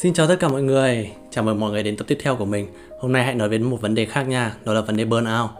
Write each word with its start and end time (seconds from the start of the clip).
Xin 0.00 0.12
chào 0.12 0.26
tất 0.26 0.36
cả 0.40 0.48
mọi 0.48 0.62
người, 0.62 1.10
chào 1.30 1.44
mừng 1.44 1.60
mọi 1.60 1.70
người 1.70 1.82
đến 1.82 1.96
tập 1.96 2.04
tiếp 2.08 2.18
theo 2.22 2.36
của 2.36 2.44
mình. 2.44 2.66
Hôm 3.00 3.12
nay 3.12 3.24
hãy 3.24 3.34
nói 3.34 3.48
về 3.48 3.58
một 3.58 3.80
vấn 3.80 3.94
đề 3.94 4.04
khác 4.04 4.28
nha, 4.28 4.54
đó 4.64 4.72
là 4.72 4.80
vấn 4.80 4.96
đề 4.96 5.04
burnout. 5.04 5.50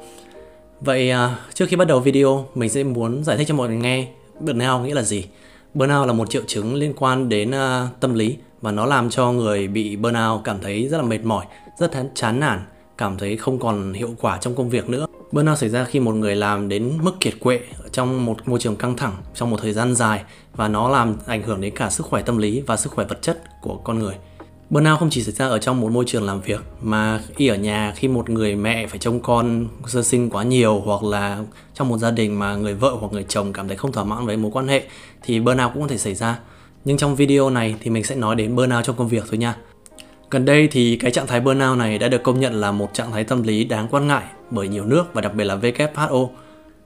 Vậy 0.80 1.10
à, 1.10 1.38
trước 1.54 1.66
khi 1.68 1.76
bắt 1.76 1.84
đầu 1.84 2.00
video, 2.00 2.46
mình 2.54 2.70
sẽ 2.70 2.84
muốn 2.84 3.24
giải 3.24 3.36
thích 3.36 3.48
cho 3.48 3.54
mọi 3.54 3.68
người 3.68 3.76
nghe. 3.76 4.08
Burnout 4.40 4.82
nghĩa 4.82 4.94
là 4.94 5.02
gì? 5.02 5.24
Burnout 5.74 6.06
là 6.06 6.12
một 6.12 6.30
triệu 6.30 6.42
chứng 6.46 6.74
liên 6.74 6.92
quan 6.96 7.28
đến 7.28 7.50
à, 7.50 7.88
tâm 8.00 8.14
lý 8.14 8.36
Và 8.60 8.70
nó 8.70 8.86
làm 8.86 9.10
cho 9.10 9.32
người 9.32 9.68
bị 9.68 9.96
burnout 9.96 10.40
cảm 10.44 10.56
thấy 10.62 10.88
rất 10.88 10.96
là 10.96 11.02
mệt 11.02 11.24
mỏi, 11.24 11.46
rất 11.78 11.90
chán 12.14 12.40
nản 12.40 12.60
Cảm 12.98 13.18
thấy 13.18 13.36
không 13.36 13.58
còn 13.58 13.92
hiệu 13.92 14.14
quả 14.20 14.38
trong 14.40 14.54
công 14.54 14.70
việc 14.70 14.88
nữa. 14.88 15.06
Burnout 15.32 15.58
xảy 15.58 15.68
ra 15.68 15.84
khi 15.84 16.00
một 16.00 16.12
người 16.12 16.36
làm 16.36 16.68
đến 16.68 16.98
mức 17.02 17.20
kiệt 17.20 17.34
quệ 17.40 17.60
trong 17.92 18.24
một 18.24 18.48
môi 18.48 18.58
trường 18.58 18.76
căng 18.76 18.96
thẳng 18.96 19.12
trong 19.34 19.50
một 19.50 19.60
thời 19.62 19.72
gian 19.72 19.94
dài 19.94 20.22
và 20.56 20.68
nó 20.68 20.88
làm 20.88 21.16
ảnh 21.26 21.42
hưởng 21.42 21.60
đến 21.60 21.74
cả 21.74 21.90
sức 21.90 22.06
khỏe 22.06 22.22
tâm 22.22 22.38
lý 22.38 22.60
và 22.60 22.76
sức 22.76 22.92
khỏe 22.92 23.04
vật 23.04 23.22
chất 23.22 23.42
của 23.62 23.76
con 23.76 23.98
người. 23.98 24.14
Burnout 24.70 24.98
không 24.98 25.10
chỉ 25.10 25.22
xảy 25.22 25.32
ra 25.32 25.46
ở 25.46 25.58
trong 25.58 25.80
một 25.80 25.92
môi 25.92 26.04
trường 26.06 26.24
làm 26.24 26.40
việc, 26.40 26.60
mà 26.82 27.20
khi 27.34 27.48
ở 27.48 27.56
nhà, 27.56 27.92
khi 27.96 28.08
một 28.08 28.30
người 28.30 28.56
mẹ 28.56 28.86
phải 28.86 28.98
trông 28.98 29.20
con 29.20 29.68
sơ 29.86 30.02
sinh 30.02 30.30
quá 30.30 30.42
nhiều 30.42 30.82
hoặc 30.84 31.02
là 31.02 31.38
trong 31.74 31.88
một 31.88 31.98
gia 31.98 32.10
đình 32.10 32.38
mà 32.38 32.56
người 32.56 32.74
vợ 32.74 32.96
hoặc 33.00 33.12
người 33.12 33.24
chồng 33.28 33.52
cảm 33.52 33.68
thấy 33.68 33.76
không 33.76 33.92
thỏa 33.92 34.04
mãn 34.04 34.26
với 34.26 34.36
mối 34.36 34.50
quan 34.54 34.68
hệ 34.68 34.82
thì 35.22 35.40
burnout 35.40 35.70
cũng 35.72 35.82
có 35.82 35.88
thể 35.88 35.98
xảy 35.98 36.14
ra. 36.14 36.38
Nhưng 36.84 36.96
trong 36.96 37.16
video 37.16 37.50
này 37.50 37.74
thì 37.80 37.90
mình 37.90 38.04
sẽ 38.04 38.14
nói 38.14 38.36
đến 38.36 38.56
burnout 38.56 38.84
trong 38.84 38.96
công 38.96 39.08
việc 39.08 39.24
thôi 39.28 39.38
nha. 39.38 39.56
Gần 40.30 40.44
đây 40.44 40.68
thì 40.70 40.96
cái 40.96 41.10
trạng 41.10 41.26
thái 41.26 41.40
burnout 41.40 41.78
này 41.78 41.98
đã 41.98 42.08
được 42.08 42.22
công 42.22 42.40
nhận 42.40 42.54
là 42.54 42.72
một 42.72 42.94
trạng 42.94 43.10
thái 43.12 43.24
tâm 43.24 43.42
lý 43.42 43.64
đáng 43.64 43.88
quan 43.90 44.06
ngại 44.06 44.24
bởi 44.50 44.68
nhiều 44.68 44.84
nước 44.84 45.04
và 45.12 45.20
đặc 45.20 45.34
biệt 45.34 45.44
là 45.44 45.56
WHO. 45.56 46.28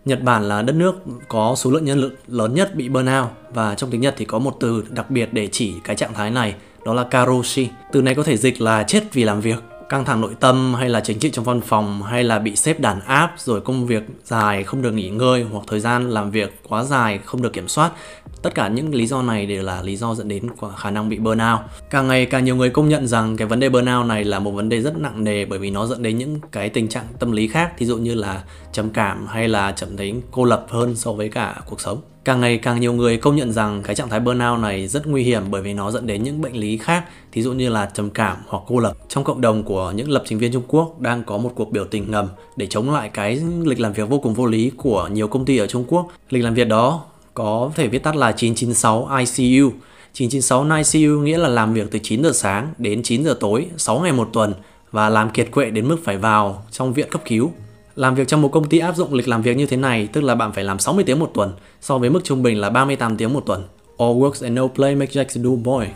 Nhật 0.05 0.23
Bản 0.23 0.49
là 0.49 0.63
đất 0.63 0.77
nước 0.77 0.95
có 1.29 1.55
số 1.57 1.71
lượng 1.71 1.85
nhân 1.85 1.99
lực 1.99 2.17
lớn 2.29 2.55
nhất 2.55 2.75
bị 2.75 2.89
burnout 2.89 3.29
và 3.55 3.75
trong 3.75 3.91
tiếng 3.91 4.01
Nhật 4.01 4.15
thì 4.19 4.25
có 4.25 4.39
một 4.39 4.57
từ 4.61 4.85
đặc 4.91 5.11
biệt 5.11 5.29
để 5.33 5.49
chỉ 5.53 5.75
cái 5.85 5.97
trạng 5.97 6.15
thái 6.15 6.31
này 6.31 6.55
đó 6.87 6.95
là 6.95 7.05
karoshi. 7.05 7.69
Từ 7.93 8.03
này 8.03 8.15
có 8.15 8.23
thể 8.23 8.37
dịch 8.37 8.61
là 8.61 8.83
chết 8.83 9.05
vì 9.13 9.25
làm 9.25 9.41
việc, 9.41 9.63
căng 9.89 10.05
thẳng 10.05 10.21
nội 10.21 10.35
tâm 10.41 10.75
hay 10.75 10.89
là 10.89 11.01
chính 11.01 11.19
trị 11.19 11.31
trong 11.31 11.45
văn 11.45 11.61
phòng, 11.61 12.03
hay 12.03 12.25
là 12.25 12.39
bị 12.39 12.57
xếp 12.57 12.81
đàn 12.81 13.01
áp 13.01 13.35
rồi 13.39 13.61
công 13.61 13.87
việc 13.87 14.03
dài 14.25 14.65
không 14.65 14.83
được 14.83 14.93
nghỉ 14.93 15.11
ngơi 15.11 15.47
hoặc 15.53 15.65
thời 15.67 15.81
gian 15.81 16.11
làm 16.11 16.31
việc 16.31 16.61
quá 16.69 16.85
dài 16.85 17.19
không 17.25 17.43
được 17.43 17.53
kiểm 17.53 17.69
soát. 17.69 17.93
Tất 18.43 18.55
cả 18.55 18.69
những 18.69 18.95
lý 18.95 19.07
do 19.07 19.23
này 19.23 19.47
đều 19.47 19.63
là 19.63 19.83
lý 19.83 19.97
do 19.97 20.15
dẫn 20.15 20.29
đến 20.29 20.49
khả 20.77 20.91
năng 20.91 21.09
bị 21.09 21.19
burnout. 21.19 21.61
Càng 21.91 22.09
ngày 22.09 22.27
càng 22.27 22.45
nhiều 22.45 22.57
người 22.57 22.71
công 22.71 22.89
nhận 22.89 23.07
rằng 23.07 23.37
cái 23.37 23.49
vấn 23.49 23.61
đề 23.61 23.69
burnout 23.69 24.07
này 24.07 24.25
là 24.25 24.39
một 24.39 24.51
vấn 24.51 24.69
đề 24.69 24.83
rất 24.83 24.99
nặng 24.99 25.25
nề 25.25 25.45
bởi 25.45 25.59
vì 25.59 25.71
nó 25.71 25.87
dẫn 25.87 26.03
đến 26.03 26.19
những 26.19 26.41
cái 26.53 26.69
tình 26.69 26.89
trạng 26.89 27.05
tâm 27.19 27.33
lý 27.33 27.49
khác, 27.49 27.73
thí 27.79 27.87
dụ 27.87 27.97
như 27.97 28.15
là 28.15 28.43
trầm 28.73 28.91
cảm 28.91 29.27
hay 29.27 29.49
là 29.49 29.75
cảm 29.81 29.97
thấy 29.97 30.15
cô 30.31 30.45
lập 30.45 30.67
hơn 30.69 30.97
so 30.97 31.13
với 31.13 31.29
cả 31.29 31.55
cuộc 31.67 31.81
sống 31.81 32.01
càng 32.25 32.41
ngày 32.41 32.59
càng 32.59 32.81
nhiều 32.81 32.93
người 32.93 33.17
công 33.17 33.37
nhận 33.37 33.53
rằng 33.53 33.83
cái 33.83 33.95
trạng 33.95 34.09
thái 34.09 34.21
burnout 34.21 34.61
này 34.61 34.89
rất 34.89 35.07
nguy 35.07 35.23
hiểm 35.23 35.43
bởi 35.51 35.63
vì 35.63 35.75
nó 35.75 35.91
dẫn 35.91 36.07
đến 36.07 36.23
những 36.23 36.43
bệnh 36.43 36.57
lý 36.57 36.77
khác, 36.77 37.05
thí 37.33 37.43
dụ 37.43 37.53
như 37.53 37.69
là 37.69 37.91
trầm 37.95 38.11
cảm 38.11 38.37
hoặc 38.47 38.63
cô 38.67 38.79
lập. 38.79 38.93
Trong 39.09 39.25
cộng 39.25 39.41
đồng 39.41 39.63
của 39.63 39.91
những 39.91 40.11
lập 40.11 40.23
trình 40.27 40.39
viên 40.39 40.53
Trung 40.53 40.63
Quốc 40.69 41.01
đang 41.01 41.25
có 41.25 41.39
một 41.39 41.53
cuộc 41.55 41.73
biểu 41.73 41.85
tình 41.85 42.11
ngầm 42.11 42.29
để 42.57 42.67
chống 42.71 42.91
lại 42.91 43.11
cái 43.15 43.41
lịch 43.65 43.81
làm 43.81 43.93
việc 43.93 44.09
vô 44.09 44.19
cùng 44.19 44.35
vô 44.35 44.47
lý 44.47 44.71
của 44.77 45.09
nhiều 45.13 45.29
công 45.29 45.45
ty 45.45 45.59
ở 45.59 45.67
Trung 45.67 45.85
Quốc. 45.89 46.09
Lịch 46.31 46.45
làm 46.45 46.55
việc 46.55 46.69
đó 46.69 47.05
có 47.35 47.71
thể 47.75 47.89
viết 47.89 48.03
tắt 48.03 48.17
là 48.17 48.33
996 48.33 49.09
ICU 49.19 49.71
996 50.13 50.67
ICU 50.77 51.21
nghĩa 51.21 51.39
là 51.39 51.49
làm 51.49 51.75
việc 51.75 51.91
từ 51.91 51.99
9 52.03 52.23
giờ 52.23 52.33
sáng 52.33 52.75
đến 52.79 53.03
9 53.03 53.25
giờ 53.25 53.37
tối 53.41 53.67
6 53.77 54.01
ngày 54.01 54.13
một 54.13 54.29
tuần 54.33 54.55
và 54.93 55.09
làm 55.09 55.31
kiệt 55.31 55.49
quệ 55.51 55.71
đến 55.71 55.89
mức 55.89 55.97
phải 56.05 56.17
vào 56.17 56.65
trong 56.71 56.93
viện 56.93 57.09
cấp 57.11 57.23
cứu 57.25 57.53
làm 57.97 58.15
việc 58.15 58.29
trong 58.29 58.43
một 58.43 58.49
công 58.49 58.69
ty 58.69 58.79
áp 58.79 58.97
dụng 58.97 59.15
lịch 59.15 59.29
làm 59.29 59.43
việc 59.43 59.57
như 59.57 59.67
thế 59.67 59.77
này, 59.77 60.09
tức 60.13 60.21
là 60.21 60.35
bạn 60.35 60.53
phải 60.53 60.65
làm 60.65 60.79
60 60.79 61.05
tiếng 61.05 61.19
một 61.19 61.31
tuần, 61.35 61.53
so 61.81 61.99
với 61.99 62.11
mức 62.11 62.21
trung 62.25 62.43
bình 62.43 62.59
là 62.59 62.71
38 62.71 63.17
tiếng 63.17 63.33
một 63.33 63.47
tuần. 63.47 63.63
All 63.99 64.13
works 64.13 64.45
and 64.45 64.57
no 64.57 64.67
play 64.67 64.95
make 64.95 65.13
Jack 65.13 65.25
do 65.43 65.51
boy. 65.51 65.87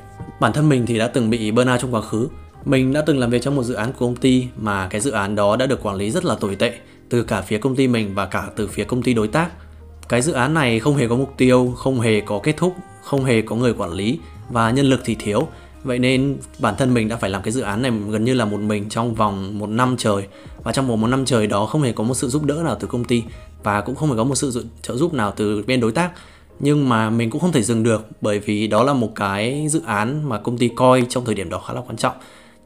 Bản 0.40 0.52
thân 0.52 0.68
mình 0.68 0.86
thì 0.86 0.98
đã 0.98 1.08
từng 1.08 1.30
bị 1.30 1.50
burnout 1.50 1.80
trong 1.80 1.94
quá 1.94 2.00
khứ. 2.00 2.28
Mình 2.64 2.92
đã 2.92 3.02
từng 3.06 3.18
làm 3.18 3.30
việc 3.30 3.42
trong 3.42 3.56
một 3.56 3.62
dự 3.62 3.74
án 3.74 3.92
của 3.92 4.06
công 4.06 4.16
ty 4.16 4.46
mà 4.56 4.86
cái 4.86 5.00
dự 5.00 5.10
án 5.10 5.34
đó 5.34 5.56
đã 5.56 5.66
được 5.66 5.82
quản 5.82 5.96
lý 5.96 6.10
rất 6.10 6.24
là 6.24 6.34
tồi 6.34 6.56
tệ, 6.56 6.72
từ 7.08 7.22
cả 7.22 7.40
phía 7.40 7.58
công 7.58 7.76
ty 7.76 7.88
mình 7.88 8.14
và 8.14 8.26
cả 8.26 8.44
từ 8.56 8.66
phía 8.68 8.84
công 8.84 9.02
ty 9.02 9.14
đối 9.14 9.28
tác. 9.28 9.50
Cái 10.08 10.22
dự 10.22 10.32
án 10.32 10.54
này 10.54 10.80
không 10.80 10.96
hề 10.96 11.08
có 11.08 11.16
mục 11.16 11.34
tiêu, 11.36 11.72
không 11.76 12.00
hề 12.00 12.20
có 12.20 12.40
kết 12.42 12.56
thúc, 12.56 12.74
không 13.02 13.24
hề 13.24 13.42
có 13.42 13.56
người 13.56 13.72
quản 13.72 13.92
lý 13.92 14.18
và 14.50 14.70
nhân 14.70 14.86
lực 14.86 15.00
thì 15.04 15.14
thiếu 15.14 15.48
Vậy 15.88 15.98
nên 15.98 16.36
bản 16.58 16.74
thân 16.78 16.94
mình 16.94 17.08
đã 17.08 17.16
phải 17.16 17.30
làm 17.30 17.42
cái 17.42 17.52
dự 17.52 17.60
án 17.60 17.82
này 17.82 17.92
gần 18.10 18.24
như 18.24 18.34
là 18.34 18.44
một 18.44 18.60
mình 18.60 18.88
trong 18.88 19.14
vòng 19.14 19.58
một 19.58 19.66
năm 19.66 19.94
trời. 19.98 20.26
Và 20.62 20.72
trong 20.72 20.88
vòng 20.88 21.00
một 21.00 21.06
năm 21.06 21.24
trời 21.24 21.46
đó 21.46 21.66
không 21.66 21.82
hề 21.82 21.92
có 21.92 22.04
một 22.04 22.14
sự 22.14 22.28
giúp 22.28 22.44
đỡ 22.44 22.54
nào 22.64 22.76
từ 22.80 22.88
công 22.88 23.04
ty 23.04 23.22
Và 23.62 23.80
cũng 23.80 23.94
không 23.94 24.10
hề 24.10 24.16
có 24.16 24.24
một 24.24 24.34
sự 24.34 24.64
trợ 24.82 24.96
giúp 24.96 25.14
nào 25.14 25.32
từ 25.36 25.62
bên 25.66 25.80
đối 25.80 25.92
tác. 25.92 26.10
Nhưng 26.60 26.88
mà 26.88 27.10
mình 27.10 27.30
cũng 27.30 27.40
không 27.40 27.52
thể 27.52 27.62
dừng 27.62 27.82
được 27.82 28.06
Bởi 28.20 28.38
vì 28.38 28.66
đó 28.66 28.84
là 28.84 28.92
một 28.92 29.12
cái 29.14 29.68
dự 29.68 29.82
án 29.86 30.28
mà 30.28 30.38
công 30.38 30.58
ty 30.58 30.68
coi 30.68 31.06
trong 31.08 31.24
thời 31.24 31.34
điểm 31.34 31.48
đó 31.48 31.62
khá 31.66 31.74
là 31.74 31.80
quan 31.80 31.96
trọng. 31.96 32.14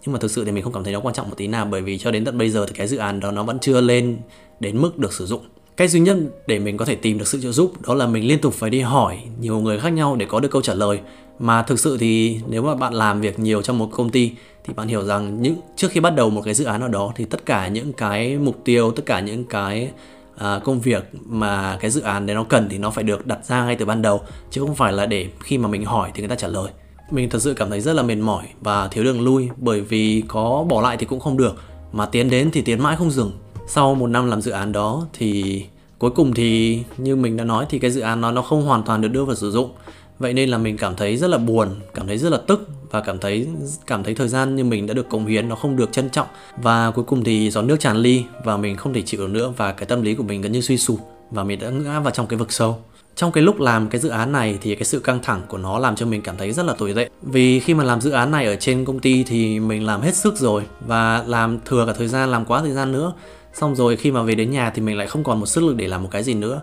Nhưng 0.06 0.12
mà 0.12 0.19
thực 0.19 0.31
sự 0.31 0.44
thì 0.44 0.53
mình 0.53 0.65
không 0.65 0.72
cảm 0.72 0.84
thấy 0.84 0.93
nó 0.93 1.00
quan 1.00 1.15
trọng 1.15 1.28
một 1.28 1.37
tí 1.37 1.47
nào 1.47 1.66
Bởi 1.71 1.83
vì 1.83 1.99
cho 1.99 2.10
đến 2.10 2.25
tận 2.25 2.39
bây 2.39 2.50
giờ 2.50 2.66
thì 2.66 2.72
cái 2.75 2.89
dự 2.89 2.97
án 2.97 3.21
đó 3.21 3.31
nó 3.31 3.43
vẫn 3.43 3.59
chưa 3.59 3.81
lên 3.81 4.16
đến 4.60 4.83
mức 4.83 4.99
được 4.99 5.12
sử 5.12 5.27
dụng. 5.27 5.43
Cách 5.77 5.91
duy 5.91 6.00
nhất 6.00 6.16
để 6.47 6.59
mình 6.59 6.77
có 6.77 6.84
thể 6.84 6.94
tìm 6.94 7.19
được 7.19 7.28
sự 7.28 7.41
trợ 7.41 7.53
giúp 7.53 7.72
đó 7.87 7.94
là 7.94 8.06
mình 8.06 8.28
liên 8.28 8.39
tục 8.39 8.54
phải 8.54 8.71
đi 8.71 8.81
hỏi 8.81 9.19
nhiều 9.41 9.60
người 9.60 9.78
khác 9.78 9.89
nhau 9.89 10.16
để 10.16 10.27
có 10.27 10.41
được 10.41 10.50
câu 10.50 10.62
trả 10.62 10.75
lời 10.75 11.00
mà 11.38 11.62
thực 11.62 11.81
sự 11.81 11.97
thì 11.98 12.41
nếu 12.48 12.62
mà 12.62 12.75
bạn 12.75 12.94
làm 12.94 13.20
việc 13.20 13.38
nhiều 13.38 13.62
trong 13.62 13.78
một 13.78 13.88
công 13.93 14.10
ty 14.10 14.32
thì 14.65 14.75
bạn 14.75 14.88
hiểu 14.88 15.04
rằng 15.04 15.43
những 15.43 15.56
trước 15.76 15.91
khi 15.91 16.00
bắt 16.00 16.10
đầu 16.10 16.31
một 16.31 16.43
cái 16.44 16.54
dự 16.54 16.65
án 16.65 16.81
nào 16.81 16.88
đó 16.88 17.12
thì 17.16 17.25
tất 17.25 17.47
cả 17.47 17.69
những 17.69 17.93
cái 17.93 18.38
mục 18.38 18.60
tiêu 18.65 18.91
tất 18.91 19.03
cả 19.06 19.20
những 19.20 19.44
cái 19.44 19.91
à, 20.37 20.60
công 20.65 20.81
việc 20.81 21.10
mà 21.25 21.78
cái 21.81 21.91
dự 21.91 22.00
án 22.00 22.26
đấy 22.26 22.34
nó 22.34 22.44
cần 22.44 22.69
thì 22.71 22.78
nó 22.78 22.91
phải 22.91 23.04
được 23.04 23.26
đặt 23.26 23.44
ra 23.44 23.65
ngay 23.65 23.76
từ 23.76 23.84
ban 23.84 24.03
đầu 24.03 24.21
chứ 24.50 24.60
không 24.60 24.75
phải 24.75 24.92
là 24.92 25.06
để 25.06 25.28
khi 25.41 25.59
mà 25.59 25.69
mình 25.69 25.84
hỏi 25.84 26.10
thì 26.15 26.21
người 26.21 26.28
ta 26.28 26.34
trả 26.34 26.48
lời. 26.48 26.71
Mình 27.10 27.31
thật 27.31 27.42
sự 27.42 27.54
cảm 27.54 27.71
thấy 27.71 27.81
rất 27.81 27.92
là 27.92 28.03
mệt 28.03 28.15
mỏi 28.15 28.44
và 28.60 28.88
thiếu 28.88 29.04
đường 29.04 29.21
lui 29.21 29.48
bởi 29.56 29.81
vì 29.81 30.22
có 30.28 30.65
bỏ 30.69 30.81
lại 30.81 30.97
thì 30.97 31.06
cũng 31.06 31.21
không 31.21 31.37
được 31.37 31.54
mà 31.92 32.06
tiến 32.06 32.31
đến 32.31 32.50
thì 32.50 32.62
tiến 32.62 32.82
mãi 32.82 32.97
không 32.97 33.10
dừng. 33.10 33.32
Sau 33.66 33.94
một 33.94 34.06
năm 34.06 34.26
làm 34.26 34.41
dự 34.41 34.50
án 34.50 34.72
đó 34.72 35.06
thì 35.12 35.62
cuối 35.98 36.10
cùng 36.10 36.34
thì 36.34 36.81
như 36.98 37.16
mình 37.16 37.37
đã 37.37 37.44
nói 37.44 37.66
thì 37.69 37.78
cái 37.78 37.91
dự 37.91 38.00
án 38.00 38.21
nó 38.21 38.32
nó 38.32 38.42
không 38.42 38.62
hoàn 38.62 38.82
toàn 38.82 39.00
được 39.00 39.09
đưa 39.09 39.25
vào 39.25 39.37
sử 39.37 39.50
dụng 39.50 39.71
vậy 40.18 40.32
nên 40.32 40.48
là 40.48 40.58
mình 40.58 40.76
cảm 40.76 40.96
thấy 40.96 41.16
rất 41.16 41.28
là 41.28 41.38
buồn, 41.38 41.68
cảm 41.94 42.06
thấy 42.06 42.18
rất 42.18 42.32
là 42.32 42.38
tức 42.46 42.68
và 42.90 43.00
cảm 43.00 43.18
thấy 43.18 43.46
cảm 43.86 44.04
thấy 44.04 44.14
thời 44.14 44.28
gian 44.28 44.56
như 44.56 44.64
mình 44.64 44.86
đã 44.86 44.94
được 44.94 45.08
cống 45.08 45.26
hiến 45.26 45.48
nó 45.48 45.56
không 45.56 45.76
được 45.76 45.92
trân 45.92 46.10
trọng. 46.10 46.26
Và 46.56 46.90
cuối 46.90 47.04
cùng 47.04 47.24
thì 47.24 47.50
gió 47.50 47.62
nước 47.62 47.80
tràn 47.80 47.96
ly 47.96 48.24
và 48.44 48.56
mình 48.56 48.76
không 48.76 48.94
thể 48.94 49.02
chịu 49.02 49.20
được 49.20 49.30
nữa 49.30 49.52
và 49.56 49.72
cái 49.72 49.86
tâm 49.86 50.02
lý 50.02 50.14
của 50.14 50.22
mình 50.22 50.42
gần 50.42 50.52
như 50.52 50.60
suy 50.60 50.78
sụp 50.78 51.00
và 51.30 51.44
mình 51.44 51.58
đã 51.58 51.70
ngã 51.70 52.00
vào 52.00 52.10
trong 52.10 52.26
cái 52.26 52.38
vực 52.38 52.52
sâu. 52.52 52.78
Trong 53.16 53.32
cái 53.32 53.42
lúc 53.42 53.60
làm 53.60 53.88
cái 53.88 54.00
dự 54.00 54.08
án 54.08 54.32
này 54.32 54.58
thì 54.62 54.74
cái 54.74 54.84
sự 54.84 54.98
căng 54.98 55.22
thẳng 55.22 55.42
của 55.48 55.58
nó 55.58 55.78
làm 55.78 55.96
cho 55.96 56.06
mình 56.06 56.22
cảm 56.22 56.36
thấy 56.36 56.52
rất 56.52 56.66
là 56.66 56.74
tồi 56.78 56.94
tệ. 56.94 57.08
Vì 57.22 57.60
khi 57.60 57.74
mà 57.74 57.84
làm 57.84 58.00
dự 58.00 58.10
án 58.10 58.30
này 58.30 58.46
ở 58.46 58.56
trên 58.56 58.84
công 58.84 58.98
ty 58.98 59.24
thì 59.24 59.60
mình 59.60 59.86
làm 59.86 60.00
hết 60.00 60.14
sức 60.14 60.36
rồi 60.36 60.62
và 60.86 61.24
làm 61.26 61.58
thừa 61.64 61.86
cả 61.86 61.92
thời 61.98 62.08
gian, 62.08 62.30
làm 62.30 62.44
quá 62.44 62.60
thời 62.60 62.72
gian 62.72 62.92
nữa. 62.92 63.12
Xong 63.54 63.76
rồi 63.76 63.96
khi 63.96 64.10
mà 64.10 64.22
về 64.22 64.34
đến 64.34 64.50
nhà 64.50 64.70
thì 64.74 64.82
mình 64.82 64.96
lại 64.96 65.06
không 65.06 65.24
còn 65.24 65.40
một 65.40 65.46
sức 65.46 65.64
lực 65.64 65.76
để 65.76 65.88
làm 65.88 66.02
một 66.02 66.08
cái 66.12 66.22
gì 66.22 66.34
nữa 66.34 66.60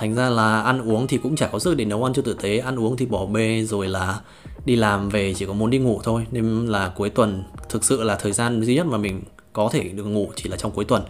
thành 0.00 0.14
ra 0.14 0.30
là 0.30 0.60
ăn 0.60 0.90
uống 0.90 1.06
thì 1.06 1.18
cũng 1.18 1.36
chả 1.36 1.46
có 1.46 1.58
sức 1.58 1.74
để 1.76 1.84
nấu 1.84 2.04
ăn 2.04 2.12
cho 2.12 2.22
tử 2.22 2.36
tế. 2.42 2.58
Ăn 2.58 2.78
uống 2.78 2.96
thì 2.96 3.06
bỏ 3.06 3.26
bê 3.26 3.62
rồi 3.62 3.88
là 3.88 4.20
đi 4.64 4.76
làm 4.76 5.08
về 5.08 5.34
chỉ 5.34 5.46
có 5.46 5.52
muốn 5.52 5.70
đi 5.70 5.78
ngủ 5.78 6.00
thôi. 6.04 6.26
Nên 6.30 6.66
là 6.66 6.92
cuối 6.96 7.10
tuần, 7.10 7.42
thực 7.68 7.84
sự 7.84 8.02
là 8.02 8.16
thời 8.16 8.32
gian 8.32 8.62
duy 8.62 8.74
nhất 8.74 8.86
mà 8.86 8.98
mình 8.98 9.22
có 9.52 9.68
thể 9.72 9.82
được 9.88 10.04
ngủ 10.04 10.30
chỉ 10.36 10.48
là 10.48 10.56
trong 10.56 10.70
cuối 10.70 10.84
tuần. 10.84 11.02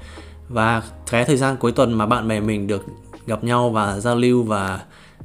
Và 0.48 0.82
cái 1.10 1.24
thời 1.24 1.36
gian 1.36 1.56
cuối 1.56 1.72
tuần 1.72 1.92
mà 1.92 2.06
bạn 2.06 2.28
bè 2.28 2.40
mình 2.40 2.66
được 2.66 2.84
gặp 3.26 3.44
nhau 3.44 3.70
và 3.70 4.00
giao 4.00 4.16
lưu 4.16 4.42
và 4.42 4.80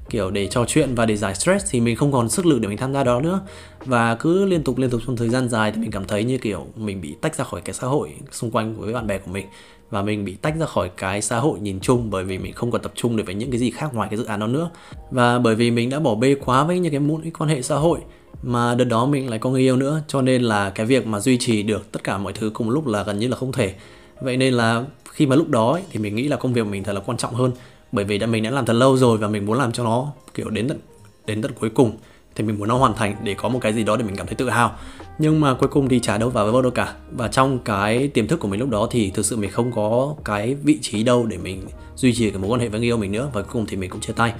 kiểu 0.09 0.31
để 0.31 0.47
trò 0.47 0.65
chuyện 0.67 0.95
và 0.95 1.05
để 1.05 1.17
giải 1.17 1.35
stress 1.35 1.65
thì 1.69 1.79
mình 1.79 1.95
không 1.95 2.11
còn 2.11 2.29
sức 2.29 2.45
lực 2.45 2.59
để 2.59 2.67
mình 2.67 2.77
tham 2.77 2.93
gia 2.93 3.03
đó 3.03 3.21
nữa. 3.21 3.39
Và 3.85 4.15
cứ 4.15 4.45
liên 4.45 4.63
tục 4.63 4.77
liên 4.77 4.89
tục 4.89 5.01
trong 5.05 5.17
thời 5.17 5.29
gian 5.29 5.49
dài 5.49 5.71
thì 5.71 5.81
mình 5.81 5.91
cảm 5.91 6.05
thấy 6.05 6.23
như 6.23 6.37
kiểu 6.37 6.65
mình 6.75 7.01
bị 7.01 7.15
tách 7.21 7.35
ra 7.35 7.43
khỏi 7.43 7.61
cái 7.61 7.73
xã 7.73 7.87
hội 7.87 8.13
xung 8.31 8.51
quanh 8.51 8.75
với 8.77 8.93
bạn 8.93 9.07
bè 9.07 9.17
của 9.17 9.31
mình 9.31 9.45
và 9.89 10.01
mình 10.01 10.25
bị 10.25 10.35
tách 10.35 10.55
ra 10.59 10.65
khỏi 10.65 10.89
cái 10.97 11.21
xã 11.21 11.39
hội 11.39 11.59
nhìn 11.59 11.79
chung 11.79 12.09
bởi 12.09 12.23
vì 12.23 12.37
mình 12.37 12.53
không 12.53 12.71
còn 12.71 12.81
tập 12.81 12.91
trung 12.95 13.17
được 13.17 13.23
với 13.25 13.35
những 13.35 13.51
cái 13.51 13.59
gì 13.59 13.71
khác 13.71 13.93
ngoài 13.93 14.09
cái 14.09 14.17
dự 14.17 14.25
án 14.25 14.39
đó 14.39 14.47
nữa. 14.47 14.69
Và 15.11 15.39
bởi 15.39 15.55
vì 15.55 15.71
mình 15.71 15.89
đã 15.89 15.99
bỏ 15.99 16.15
bê 16.15 16.35
quá 16.45 16.63
với 16.63 16.79
những 16.79 16.91
cái 16.91 16.99
mối 16.99 17.21
quan 17.39 17.49
hệ 17.49 17.61
xã 17.61 17.75
hội 17.75 17.99
mà 18.43 18.75
đợt 18.75 18.85
đó 18.85 19.05
mình 19.05 19.29
lại 19.29 19.39
có 19.39 19.49
người 19.49 19.61
yêu 19.61 19.77
nữa 19.77 20.01
cho 20.07 20.21
nên 20.21 20.41
là 20.43 20.69
cái 20.69 20.85
việc 20.85 21.07
mà 21.07 21.19
duy 21.19 21.37
trì 21.37 21.63
được 21.63 21.91
tất 21.91 22.03
cả 22.03 22.17
mọi 22.17 22.33
thứ 22.33 22.51
cùng 22.53 22.69
lúc 22.69 22.87
là 22.87 23.03
gần 23.03 23.19
như 23.19 23.27
là 23.27 23.37
không 23.37 23.51
thể. 23.51 23.73
Vậy 24.21 24.37
nên 24.37 24.53
là 24.53 24.85
khi 25.11 25.25
mà 25.25 25.35
lúc 25.35 25.49
đó 25.49 25.71
ấy, 25.71 25.81
thì 25.91 25.99
mình 25.99 26.15
nghĩ 26.15 26.27
là 26.27 26.37
công 26.37 26.53
việc 26.53 26.65
mình 26.65 26.83
thật 26.83 26.93
là 26.93 26.99
quan 26.99 27.17
trọng 27.17 27.33
hơn 27.33 27.51
bởi 27.91 28.05
vì 28.05 28.17
đã 28.17 28.27
mình 28.27 28.43
đã 28.43 28.51
làm 28.51 28.65
thật 28.65 28.73
lâu 28.73 28.97
rồi 28.97 29.17
và 29.17 29.27
mình 29.27 29.45
muốn 29.45 29.57
làm 29.57 29.71
cho 29.71 29.83
nó 29.83 30.11
kiểu 30.33 30.49
đến 30.49 30.67
tận 30.67 30.79
đến 31.25 31.41
tận 31.41 31.51
cuối 31.59 31.69
cùng 31.69 31.91
thì 32.35 32.43
mình 32.43 32.59
muốn 32.59 32.67
nó 32.67 32.77
hoàn 32.77 32.95
thành 32.95 33.15
để 33.23 33.33
có 33.33 33.49
một 33.49 33.59
cái 33.61 33.73
gì 33.73 33.83
đó 33.83 33.97
để 33.97 34.03
mình 34.03 34.15
cảm 34.15 34.27
thấy 34.27 34.35
tự 34.35 34.49
hào. 34.49 34.75
Nhưng 35.17 35.41
mà 35.41 35.53
cuối 35.53 35.69
cùng 35.69 35.89
thì 35.89 35.99
chả 35.99 36.17
đâu 36.17 36.29
vào 36.29 36.51
với 36.51 36.63
đâu 36.63 36.71
cả. 36.71 36.93
Và 37.11 37.27
trong 37.27 37.59
cái 37.59 38.07
tiềm 38.07 38.27
thức 38.27 38.39
của 38.39 38.47
mình 38.47 38.59
lúc 38.59 38.69
đó 38.69 38.87
thì 38.91 39.11
thực 39.11 39.25
sự 39.25 39.37
mình 39.37 39.51
không 39.51 39.71
có 39.71 40.15
cái 40.25 40.55
vị 40.63 40.79
trí 40.81 41.03
đâu 41.03 41.25
để 41.25 41.37
mình 41.37 41.61
duy 41.95 42.13
trì 42.13 42.29
cái 42.29 42.39
mối 42.39 42.49
quan 42.51 42.59
hệ 42.59 42.69
với 42.69 42.79
người 42.79 42.87
yêu 42.87 42.97
mình 42.97 43.11
nữa. 43.11 43.29
Và 43.33 43.41
cuối 43.41 43.51
cùng 43.53 43.65
thì 43.65 43.77
mình 43.77 43.89
cũng 43.89 44.01
chia 44.01 44.13
tay. 44.13 44.33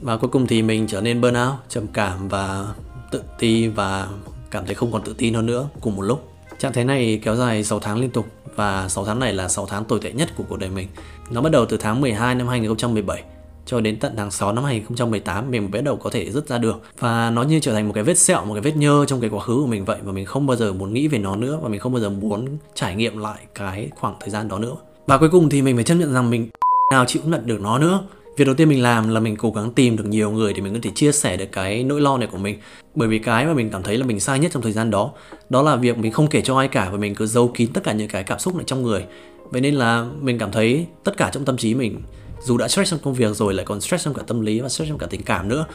Và 0.00 0.16
cuối 0.16 0.30
cùng 0.30 0.46
thì 0.46 0.62
mình 0.62 0.86
trở 0.86 1.00
nên 1.00 1.20
burnout 1.20 1.54
trầm 1.68 1.86
cảm 1.86 2.28
và 2.28 2.66
tự 3.10 3.22
ti 3.38 3.68
và 3.68 4.08
cảm 4.50 4.66
thấy 4.66 4.74
không 4.74 4.92
còn 4.92 5.02
tự 5.02 5.14
tin 5.18 5.34
hơn 5.34 5.46
nữa 5.46 5.68
cùng 5.80 5.96
một 5.96 6.02
lúc. 6.02 6.28
Trạng 6.58 6.72
thái 6.72 6.84
này 6.84 7.20
kéo 7.24 7.36
dài 7.36 7.64
6 7.64 7.80
tháng 7.80 8.00
liên 8.00 8.10
tục 8.10 8.26
và 8.56 8.88
6 8.88 9.04
tháng 9.04 9.18
này 9.18 9.32
là 9.32 9.48
6 9.48 9.66
tháng 9.66 9.84
tồi 9.84 10.00
tệ 10.02 10.12
nhất 10.12 10.28
của 10.36 10.44
cuộc 10.48 10.58
đời 10.58 10.70
mình. 10.70 10.88
Nó 11.30 11.40
bắt 11.40 11.52
đầu 11.52 11.66
từ 11.66 11.76
tháng 11.76 12.00
12 12.00 12.34
năm 12.34 12.48
2017 12.48 13.22
cho 13.66 13.80
đến 13.80 13.98
tận 13.98 14.12
tháng 14.16 14.30
6 14.30 14.52
năm 14.52 14.64
2018 14.64 15.50
mình 15.50 15.62
mới 15.62 15.70
bắt 15.70 15.84
đầu 15.84 15.96
có 15.96 16.10
thể 16.10 16.30
rút 16.30 16.48
ra 16.48 16.58
được. 16.58 16.82
Và 16.98 17.30
nó 17.30 17.42
như 17.42 17.60
trở 17.60 17.72
thành 17.72 17.88
một 17.88 17.92
cái 17.94 18.04
vết 18.04 18.18
sẹo, 18.18 18.44
một 18.44 18.54
cái 18.54 18.62
vết 18.62 18.76
nhơ 18.76 19.04
trong 19.08 19.20
cái 19.20 19.30
quá 19.30 19.40
khứ 19.40 19.54
của 19.54 19.66
mình 19.66 19.84
vậy 19.84 19.98
và 20.02 20.12
mình 20.12 20.24
không 20.24 20.46
bao 20.46 20.56
giờ 20.56 20.72
muốn 20.72 20.92
nghĩ 20.92 21.08
về 21.08 21.18
nó 21.18 21.36
nữa 21.36 21.58
và 21.62 21.68
mình 21.68 21.80
không 21.80 21.92
bao 21.92 22.00
giờ 22.00 22.10
muốn 22.10 22.48
trải 22.74 22.96
nghiệm 22.96 23.18
lại 23.18 23.38
cái 23.54 23.88
khoảng 24.00 24.14
thời 24.20 24.30
gian 24.30 24.48
đó 24.48 24.58
nữa. 24.58 24.76
Và 25.06 25.18
cuối 25.18 25.28
cùng 25.30 25.48
thì 25.48 25.62
mình 25.62 25.74
phải 25.74 25.84
chấp 25.84 25.94
nhận 25.94 26.12
rằng 26.12 26.30
mình 26.30 26.48
nào 26.92 27.04
chịu 27.04 27.22
nhận 27.26 27.46
được 27.46 27.60
nó 27.60 27.78
nữa. 27.78 28.00
Việc 28.36 28.44
đầu 28.44 28.54
tiên 28.54 28.68
mình 28.68 28.82
làm 28.82 29.08
là 29.08 29.20
mình 29.20 29.36
cố 29.36 29.50
gắng 29.50 29.72
tìm 29.72 29.96
được 29.96 30.06
nhiều 30.06 30.30
người 30.30 30.52
để 30.52 30.60
mình 30.60 30.74
có 30.74 30.78
thể 30.82 30.90
chia 30.94 31.12
sẻ 31.12 31.36
được 31.36 31.52
cái 31.52 31.84
nỗi 31.84 32.00
lo 32.00 32.18
này 32.18 32.28
của 32.32 32.38
mình. 32.38 32.58
Bởi 32.94 33.08
vì 33.08 33.18
cái 33.18 33.46
mà 33.46 33.52
mình 33.54 33.70
cảm 33.70 33.82
thấy 33.82 33.98
là 33.98 34.06
mình 34.06 34.20
sai 34.20 34.38
nhất 34.38 34.50
trong 34.54 34.62
thời 34.62 34.72
gian 34.72 34.90
đó 34.90 35.12
đó 35.50 35.62
là 35.62 35.76
việc 35.76 35.98
mình 35.98 36.12
không 36.12 36.26
kể 36.26 36.42
cho 36.42 36.58
ai 36.58 36.68
cả 36.68 36.88
và 36.90 36.98
mình 36.98 37.14
cứ 37.14 37.26
giấu 37.26 37.48
kín 37.48 37.72
tất 37.72 37.80
cả 37.84 37.92
những 37.92 38.08
cái 38.08 38.22
cảm 38.22 38.38
xúc 38.38 38.54
này 38.54 38.64
trong 38.66 38.82
người. 38.82 39.04
Vậy 39.50 39.60
nên 39.60 39.74
là 39.74 40.06
mình 40.20 40.38
cảm 40.38 40.52
thấy 40.52 40.86
tất 41.04 41.16
cả 41.16 41.30
trong 41.32 41.44
tâm 41.44 41.56
trí 41.56 41.74
mình 41.74 42.02
dù 42.44 42.56
đã 42.56 42.68
stress 42.68 42.90
trong 42.90 43.00
công 43.00 43.14
việc 43.14 43.36
rồi 43.36 43.54
lại 43.54 43.66
còn 43.66 43.80
stress 43.80 44.04
trong 44.04 44.14
cả 44.14 44.22
tâm 44.26 44.40
lý 44.40 44.60
và 44.60 44.68
stress 44.68 44.88
trong 44.88 44.98
cả 44.98 45.06
tình 45.10 45.22
cảm 45.22 45.48
nữa. 45.48 45.66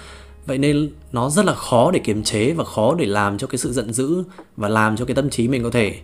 Vậy 0.45 0.57
nên 0.57 0.89
nó 1.11 1.29
rất 1.29 1.45
là 1.45 1.53
khó 1.53 1.91
để 1.91 1.99
kiềm 1.99 2.23
chế 2.23 2.51
và 2.51 2.63
khó 2.63 2.95
để 2.95 3.05
làm 3.05 3.37
cho 3.37 3.47
cái 3.47 3.57
sự 3.57 3.73
giận 3.73 3.93
dữ 3.93 4.23
và 4.57 4.69
làm 4.69 4.97
cho 4.97 5.05
cái 5.05 5.15
tâm 5.15 5.29
trí 5.29 5.47
mình 5.47 5.63
có 5.63 5.69
thể 5.69 5.95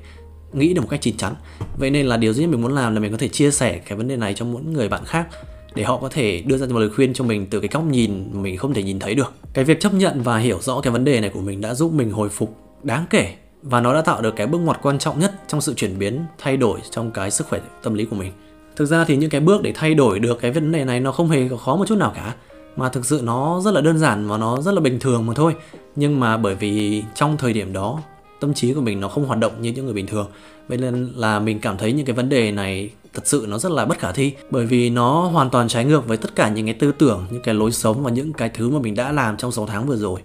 nghĩ 0.54 0.74
được 0.74 0.82
một 0.82 0.88
cách 0.90 1.02
chín 1.02 1.18
chắn. 1.18 1.34
Vậy 1.78 1.90
nên 1.90 2.06
là 2.06 2.18
điều 2.18 2.34
duy 2.34 2.44
nhất 2.44 2.52
mình 2.52 2.62
muốn 2.62 2.74
làm 2.74 2.94
là 2.94 3.00
mình 3.00 3.12
có 3.12 3.18
thể 3.18 3.28
chia 3.28 3.52
sẻ 3.52 3.78
cái 3.78 3.98
vấn 3.98 4.08
đề 4.08 4.18
này 4.18 4.34
cho 4.34 4.46
mỗi 4.46 4.62
người 4.64 4.90
bạn 4.90 5.06
khác 5.06 5.28
để 5.76 5.84
họ 5.84 5.98
có 5.98 6.10
thể 6.10 6.44
đưa 6.46 6.58
ra 6.58 6.68
một 6.68 6.80
lời 6.80 6.90
khuyên 6.90 7.14
cho 7.14 7.24
mình 7.24 7.48
từ 7.50 7.60
cái 7.60 7.70
góc 7.74 7.84
nhìn 7.84 8.30
mà 8.34 8.42
mình 8.42 8.58
không 8.58 8.74
thể 8.74 8.84
nhìn 8.84 9.00
thấy 9.00 9.16
được. 9.16 9.34
Cái 9.54 9.66
việc 9.66 9.80
chấp 9.80 9.94
nhận 9.94 10.22
và 10.22 10.38
hiểu 10.38 10.60
rõ 10.62 10.82
cái 10.82 10.94
vấn 10.94 11.04
đề 11.04 11.20
này 11.20 11.30
của 11.30 11.42
mình 11.42 11.62
đã 11.62 11.74
giúp 11.74 11.92
mình 11.92 12.12
hồi 12.12 12.30
phục 12.30 12.58
đáng 12.84 13.06
kể 13.10 13.34
và 13.62 13.82
nó 13.82 13.94
đã 13.94 14.02
tạo 14.02 14.22
được 14.22 14.36
cái 14.36 14.48
bước 14.48 14.58
ngoặt 14.58 14.80
quan 14.82 15.00
trọng 15.00 15.20
nhất 15.20 15.34
trong 15.48 15.62
sự 15.62 15.74
chuyển 15.74 16.00
biến, 16.00 16.26
thay 16.38 16.58
đổi 16.58 16.80
trong 16.92 17.12
cái 17.12 17.32
sức 17.32 17.48
khỏe 17.48 17.60
tâm 17.84 17.94
lý 17.94 18.06
của 18.06 18.16
mình 18.16 18.32
thực 18.76 18.86
ra 18.86 19.06
thì 19.06 19.18
những 19.18 19.30
cái 19.30 19.42
bước 19.42 19.62
để 19.62 19.72
thay 19.76 19.94
đổi 19.94 20.20
được 20.20 20.40
cái 20.42 20.52
vấn 20.52 20.72
đề 20.72 20.86
này 20.86 21.00
nó 21.00 21.12
không 21.12 21.30
hề 21.30 21.50
khó 21.66 21.76
một 21.76 21.86
chút 21.88 21.98
nào 21.98 22.12
cả. 22.16 22.36
Mà 22.76 22.90
thực 22.90 23.06
sự 23.06 23.22
nó 23.24 23.62
rất 23.62 23.74
là 23.74 23.82
đơn 23.82 23.98
giản 24.00 24.28
và 24.28 24.38
nó 24.38 24.62
rất 24.62 24.74
là 24.74 24.82
bình 24.82 25.00
thường 25.00 25.26
mà 25.26 25.34
thôi. 25.34 25.56
Nhưng 25.96 26.20
mà 26.20 26.38
bởi 26.38 26.56
vì 26.56 27.04
trong 27.16 27.38
thời 27.38 27.54
điểm 27.54 27.74
đó, 27.74 28.02
tâm 28.40 28.54
trí 28.54 28.74
của 28.74 28.82
mình 28.82 29.00
nó 29.00 29.08
không 29.08 29.26
hoạt 29.26 29.40
động 29.40 29.62
như 29.62 29.72
những 29.72 29.86
người 29.86 29.94
bình 29.94 30.08
thường. 30.08 30.28
Vậy 30.68 30.78
nên 30.78 31.12
là 31.16 31.40
mình 31.40 31.60
cảm 31.60 31.78
thấy 31.78 31.94
những 31.94 32.06
cái 32.06 32.16
vấn 32.16 32.30
đề 32.30 32.52
này 32.52 32.90
thật 33.14 33.28
sự 33.28 33.46
nó 33.50 33.58
rất 33.58 33.72
là 33.72 33.86
bất 33.86 34.00
khả 34.00 34.12
thi. 34.12 34.34
Bởi 34.50 34.66
vì 34.66 34.90
nó 34.90 35.22
hoàn 35.22 35.50
toàn 35.50 35.68
trái 35.68 35.86
ngược 35.86 36.08
với 36.08 36.18
tất 36.18 36.36
cả 36.36 36.50
những 36.50 36.66
cái 36.66 36.76
tư 36.76 36.92
tưởng, 36.92 37.26
những 37.32 37.42
cái 37.42 37.56
lối 37.56 37.72
sống 37.72 38.04
và 38.04 38.12
những 38.12 38.34
cái 38.34 38.50
thứ 38.50 38.70
mà 38.70 38.80
mình 38.80 38.96
đã 38.96 39.12
làm 39.12 39.38
trong 39.38 39.52
6 39.52 39.66
tháng 39.66 39.86
vừa 39.86 39.96
rồi. 39.96 40.20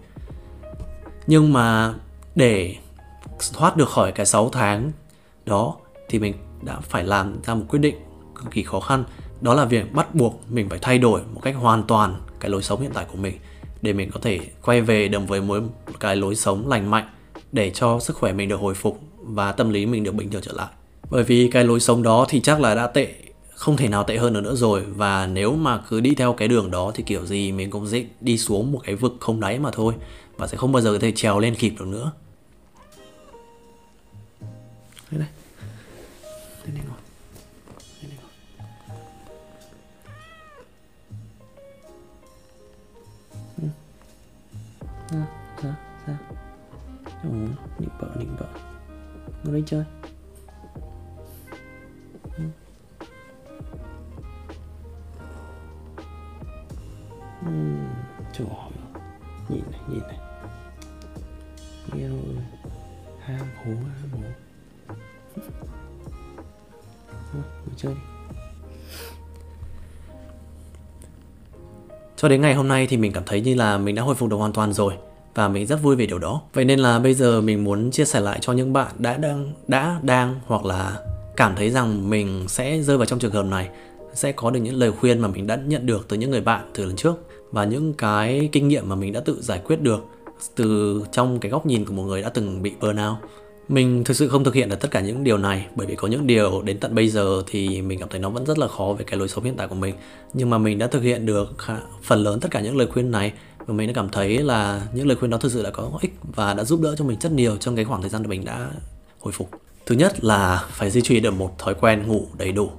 Nhưng 1.27 1.53
mà 1.53 1.95
để 2.35 2.77
thoát 3.53 3.77
được 3.77 3.89
khỏi 3.89 4.13
cái 4.13 4.27
6 4.27 4.49
tháng 4.49 4.93
đó 5.47 5.77
thì 6.09 6.19
mình 6.19 6.35
đã 6.63 6.77
phải 6.81 7.05
làm 7.05 7.43
ra 7.47 7.55
một 7.55 7.65
quyết 7.69 7.79
định 7.79 7.95
cực 8.39 8.51
kỳ 8.51 8.63
khó 8.63 8.81
khăn 8.81 9.05
đó 9.41 9.55
là 9.55 9.65
việc 9.65 9.93
bắt 9.93 10.15
buộc 10.15 10.41
mình 10.51 10.69
phải 10.69 10.79
thay 10.83 10.99
đổi 10.99 11.21
một 11.35 11.41
cách 11.41 11.55
hoàn 11.57 11.83
toàn 11.83 12.21
cái 12.41 12.51
lối 12.51 12.63
sống 12.63 12.81
hiện 12.81 12.91
tại 12.95 13.07
của 13.13 13.19
mình 13.19 13.39
để 13.83 13.93
mình 13.93 14.11
có 14.11 14.21
thể 14.23 14.41
quay 14.63 14.81
về 14.81 15.09
đồng 15.09 15.27
với 15.27 15.41
một 15.41 15.61
cái 16.01 16.17
lối 16.17 16.35
sống 16.35 16.69
lành 16.69 16.91
mạnh 16.91 17.09
để 17.53 17.71
cho 17.71 18.01
sức 18.01 18.17
khỏe 18.17 18.33
mình 18.33 18.49
được 18.49 18.61
hồi 18.61 18.75
phục 18.75 19.01
và 19.23 19.53
tâm 19.53 19.71
lý 19.71 19.87
mình 19.87 20.05
được 20.05 20.15
bình 20.15 20.31
thường 20.31 20.43
trở 20.43 20.53
lại. 20.53 20.69
Bởi 21.11 21.23
vì 21.23 21.51
cái 21.53 21.65
lối 21.65 21.81
sống 21.81 22.03
đó 22.03 22.27
thì 22.29 22.41
chắc 22.41 22.61
là 22.61 22.75
đã 22.75 22.87
tệ 22.87 23.15
không 23.55 23.77
thể 23.77 23.89
nào 23.89 24.05
tệ 24.05 24.17
hơn 24.17 24.33
nữa, 24.33 24.41
nữa 24.41 24.55
rồi 24.55 24.85
và 24.89 25.27
nếu 25.27 25.57
mà 25.57 25.79
cứ 25.89 26.01
đi 26.01 26.15
theo 26.15 26.33
cái 26.33 26.49
đường 26.49 26.71
đó 26.71 26.93
thì 26.95 27.03
kiểu 27.03 27.27
gì 27.27 27.53
mình 27.53 27.71
cũng 27.71 27.87
dễ 27.87 28.07
đi 28.21 28.39
xuống 28.39 28.73
một 28.73 28.81
cái 28.85 28.95
vực 28.95 29.17
không 29.21 29.41
đáy 29.41 29.59
mà 29.59 29.71
thôi 29.71 29.95
và 30.37 30.47
sẽ 30.47 30.57
không 30.57 30.73
bao 30.73 30.83
giờ 30.83 30.93
có 30.93 30.99
thể 30.99 31.13
trèo 31.13 31.39
lên 31.39 31.55
kịp 31.55 31.73
được 31.79 31.87
nữa. 31.87 32.13
Đây 35.11 35.19
này. 35.19 35.29
À, 45.11 45.27
sao? 45.63 45.75
Sao? 46.07 46.17
Ồ, 47.25 47.31
nịnh 47.79 47.91
bợ 48.01 48.09
nịnh 48.19 48.37
bợ. 48.41 48.47
Ngồi 49.45 49.53
đây 49.53 49.63
chơi. 49.67 49.85
Uhm, 57.47 57.89
trời 58.33 58.47
nhìn 59.49 59.65
này 59.71 59.81
nhìn 59.89 60.03
này. 60.03 60.19
Yêu 61.93 62.19
ham 63.21 63.47
hố 63.57 63.73
ham 63.73 64.11
hố. 64.13 64.29
Thôi 67.33 67.43
chơi 67.77 67.95
đi. 67.95 68.18
Cho 72.19 72.29
đến 72.29 72.41
ngày 72.41 72.55
hôm 72.55 72.69
nay 72.69 72.87
thì 72.87 72.97
mình 72.97 73.13
cảm 73.13 73.23
thấy 73.27 73.41
như 73.41 73.55
là 73.55 73.79
mình 73.79 73.95
đã 73.95 74.03
hồi 74.03 74.15
phục 74.15 74.29
được 74.31 74.37
hoàn 74.37 74.53
toàn 74.53 74.73
rồi 74.73 74.95
và 75.35 75.49
mình 75.49 75.67
rất 75.67 75.83
vui 75.83 75.97
về 75.97 76.07
điều 76.07 76.19
đó. 76.19 76.43
Vậy 76.55 76.65
nên 76.65 76.79
là 76.79 76.99
bây 76.99 77.15
giờ 77.15 77.41
mình 77.41 77.65
muốn 77.65 77.91
chia 77.91 78.05
sẻ 78.05 78.21
lại 78.21 78.39
cho 78.41 78.53
những 78.53 78.73
bạn 78.73 78.93
đã 78.99 79.17
đang 79.17 79.53
đã 79.69 80.01
đang 80.03 80.41
hoặc 80.47 80.65
là 80.65 80.97
cảm 81.37 81.57
thấy 81.57 81.71
rằng 81.71 82.11
mình 82.11 82.45
sẽ 82.49 82.83
rơi 82.83 82.97
vào 82.97 83.07
trong 83.07 83.19
trường 83.19 83.33
hợp 83.33 83.47
này, 83.47 83.69
sẽ 84.15 84.33
có 84.33 84.51
được 84.51 84.61
những 84.61 84.75
lời 84.75 84.93
khuyên 84.93 85.19
mà 85.19 85.29
mình 85.29 85.47
đã 85.47 85.59
nhận 85.67 85.87
được 85.87 86.09
từ 86.09 86.17
những 86.17 86.31
người 86.31 86.41
bạn 86.41 86.71
từ 86.75 86.85
lần 86.85 86.97
trước 86.97 87.15
và 87.53 87.65
những 87.65 87.95
cái 87.95 88.49
kinh 88.53 88.69
nghiệm 88.69 88.89
mà 88.89 88.95
mình 88.95 89.13
đã 89.13 89.21
tự 89.21 89.41
giải 89.41 89.61
quyết 89.65 89.81
được 89.81 90.05
từ 90.57 91.03
trong 91.13 91.41
cái 91.41 91.51
góc 91.51 91.67
nhìn 91.67 91.85
của 91.85 91.93
một 91.93 92.03
người 92.03 92.23
đã 92.23 92.29
từng 92.29 92.63
bị 92.63 92.73
burnout 92.81 93.17
mình 93.69 94.05
thực 94.05 94.17
sự 94.17 94.29
không 94.29 94.45
thực 94.45 94.55
hiện 94.55 94.69
được 94.69 94.81
tất 94.81 94.91
cả 94.91 95.01
những 95.01 95.25
điều 95.25 95.39
này, 95.39 95.67
bởi 95.75 95.87
vì 95.87 95.97
có 95.97 96.09
những 96.09 96.27
điều 96.27 96.63
đến 96.63 96.81
tận 96.81 96.95
bây 96.95 97.09
giờ 97.09 97.43
thì 97.47 97.83
mình 97.83 97.99
cảm 97.99 98.09
thấy 98.09 98.21
nó 98.21 98.31
vẫn 98.31 98.47
rất 98.47 98.59
là 98.59 98.69
khó 98.69 98.95
về 98.99 99.05
cái 99.05 99.19
lối 99.19 99.29
sống 99.29 99.45
hiện 99.45 99.57
tại 99.57 99.69
của 99.69 99.75
mình. 99.75 99.95
Nhưng 100.35 100.51
mà 100.51 100.59
mình 100.59 100.79
đã 100.79 100.87
thực 100.87 101.03
hiện 101.03 101.27
được 101.27 101.57
phần 102.03 102.23
lớn 102.23 102.41
tất 102.41 102.49
cả 102.51 102.61
những 102.61 102.77
lời 102.77 102.87
khuyên 102.87 103.11
này 103.11 103.33
và 103.67 103.75
mình 103.75 103.87
đã 103.87 103.93
cảm 103.97 104.09
thấy 104.09 104.39
là 104.39 104.83
những 104.95 105.07
lời 105.07 105.17
khuyên 105.17 105.31
đó 105.31 105.39
thực 105.39 105.53
sự 105.53 105.63
đã 105.63 105.71
có 105.71 105.91
ích 106.01 106.15
và 106.35 106.55
đã 106.55 106.65
giúp 106.65 106.81
đỡ 106.81 106.95
cho 106.99 107.05
mình 107.05 107.19
rất 107.21 107.33
nhiều 107.33 107.57
trong 107.57 107.77
cái 107.77 107.85
khoảng 107.85 108.01
thời 108.01 108.11
gian 108.11 108.23
mà 108.23 108.29
mình 108.29 108.45
đã 108.45 108.71
hồi 109.21 109.33
phục. 109.33 109.51
Thứ 109.87 109.95
nhất 109.95 110.25
là 110.25 110.65
phải 110.71 110.91
duy 110.91 111.01
trì 111.01 111.21
được 111.21 111.35
một 111.35 111.59
thói 111.59 111.75
quen 111.75 112.07
ngủ 112.07 112.27
đầy 112.39 112.53
đủ. 112.53 112.71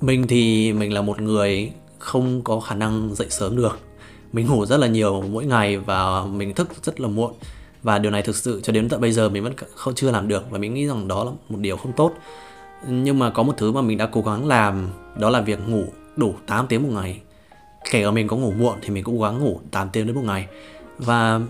Mình 0.00 0.26
thì 0.26 0.72
mình 0.72 0.92
là 0.92 1.02
một 1.02 1.20
người 1.20 1.72
không 1.98 2.42
có 2.42 2.60
khả 2.60 2.74
năng 2.74 3.14
dậy 3.14 3.26
sớm 3.30 3.56
được. 3.56 3.78
Mình 4.32 4.46
ngủ 4.46 4.66
rất 4.66 4.76
là 4.76 4.86
nhiều 4.86 5.22
mỗi 5.22 5.46
ngày 5.46 5.76
và 5.76 6.24
mình 6.24 6.54
thức 6.54 6.68
rất 6.82 7.00
là 7.00 7.08
muộn 7.08 7.32
và 7.82 7.98
điều 7.98 8.12
này 8.12 8.22
thực 8.22 8.36
sự 8.36 8.60
cho 8.60 8.72
đến 8.72 8.88
tận 8.88 9.00
bây 9.00 9.12
giờ 9.12 9.28
mình 9.28 9.44
vẫn 9.44 9.52
không, 9.74 9.94
chưa 9.94 10.10
làm 10.10 10.28
được. 10.28 10.50
Và 10.50 10.58
mình 10.58 10.74
nghĩ 10.74 10.86
rằng 10.86 11.08
đó 11.08 11.24
là 11.24 11.30
một 11.48 11.58
điều 11.58 11.76
không 11.76 11.92
tốt. 11.92 12.12
Nhưng 12.88 13.18
mà 13.18 13.30
có 13.30 13.42
một 13.42 13.54
thứ 13.56 13.72
mà 13.72 13.80
mình 13.80 13.98
đã 13.98 14.06
cố 14.12 14.22
gắng 14.22 14.46
làm, 14.46 14.88
đó 15.18 15.30
là 15.30 15.40
việc 15.40 15.68
ngủ 15.68 15.84
đủ 16.16 16.34
8 16.46 16.66
tiếng 16.66 16.82
một 16.82 17.02
ngày. 17.02 17.20
Kể 17.90 18.04
cả 18.04 18.10
mình 18.10 18.28
có 18.28 18.36
ngủ 18.36 18.52
muộn 18.58 18.78
thì 18.82 18.90
mình 18.90 19.04
cũng 19.04 19.18
cố 19.18 19.24
gắng 19.24 19.38
ngủ 19.38 19.60
8 19.70 19.88
tiếng 19.92 20.06
đến 20.06 20.16
một 20.16 20.24
ngày. 20.24 20.46
Và 20.98 21.40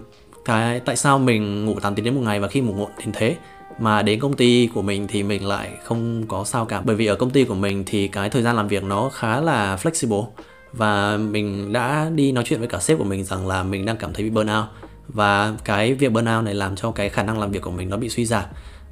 cái, 0.45 0.81
tại 0.81 0.97
sao 0.97 1.19
mình 1.19 1.67
ngủ 1.67 1.81
8 1.81 1.95
tiếng 1.95 2.05
đến 2.05 2.15
một 2.15 2.21
ngày 2.25 2.41
và 2.41 2.49
khi 2.49 2.61
ngủ 2.61 2.73
muộn 2.73 2.91
thì 2.99 3.11
thế? 3.13 3.37
Mà 3.81 4.03
đến 4.03 4.21
công 4.21 4.37
ty 4.37 4.69
của 4.75 4.83
mình 4.83 5.07
thì 5.09 5.23
mình 5.23 5.47
lại 5.47 5.71
không 5.85 6.27
có 6.29 6.45
sao 6.45 6.65
cả. 6.65 6.81
Bởi 6.81 6.97
vì 6.97 7.07
ở 7.07 7.15
công 7.15 7.31
ty 7.31 7.45
của 7.45 7.55
mình 7.55 7.85
thì 7.87 8.09
cái 8.09 8.31
thời 8.31 8.43
gian 8.43 8.57
làm 8.57 8.69
việc 8.69 8.85
nó 8.85 9.09
khá 9.09 9.41
là 9.41 9.77
flexible. 9.77 10.27
Và 10.73 11.17
mình 11.17 11.73
đã 11.73 12.11
đi 12.15 12.33
nói 12.33 12.45
chuyện 12.47 12.59
với 12.59 12.69
cả 12.69 12.79
sếp 12.79 12.99
của 12.99 13.05
mình 13.05 13.25
rằng 13.25 13.47
là 13.47 13.63
mình 13.63 13.85
đang 13.85 13.97
cảm 13.97 14.13
thấy 14.13 14.25
bị 14.25 14.31
burnout 14.31 14.65
và 15.09 15.55
cái 15.65 15.95
việc 15.95 16.13
burnout 16.13 16.45
này 16.45 16.55
làm 16.55 16.77
cho 16.77 16.91
cái 16.91 17.09
khả 17.09 17.23
năng 17.23 17.39
làm 17.39 17.51
việc 17.51 17.63
của 17.63 17.71
mình 17.71 17.89
nó 17.89 17.97
bị 17.97 18.09
suy 18.09 18.25
giảm. 18.27 18.45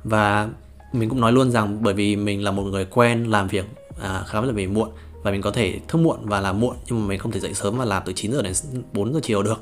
Và 0.05 0.49
mình 0.93 1.09
cũng 1.09 1.21
nói 1.21 1.33
luôn 1.33 1.51
rằng 1.51 1.83
bởi 1.83 1.95
vì 1.95 2.17
mình 2.17 2.45
là 2.45 2.51
một 2.51 2.63
người 2.63 2.85
quen 2.85 3.25
làm 3.25 3.49
việc 3.49 3.65
à, 4.03 4.23
khá 4.27 4.41
là 4.41 4.53
về 4.53 4.67
muộn 4.67 4.89
và 5.23 5.31
mình 5.31 5.43
có 5.43 5.51
thể 5.51 5.81
thức 5.89 5.99
muộn 5.99 6.19
và 6.23 6.41
làm 6.41 6.61
muộn 6.61 6.77
nhưng 6.87 7.01
mà 7.01 7.07
mình 7.09 7.19
không 7.19 7.33
thể 7.33 7.41
dậy 7.41 7.55
sớm 7.55 7.79
và 7.79 7.85
làm 7.85 8.03
từ 8.07 8.13
9 8.13 8.33
giờ 8.33 8.43
đến 8.43 8.55
4 8.93 9.15
giờ 9.15 9.21
chiều 9.23 9.43
được. 9.43 9.61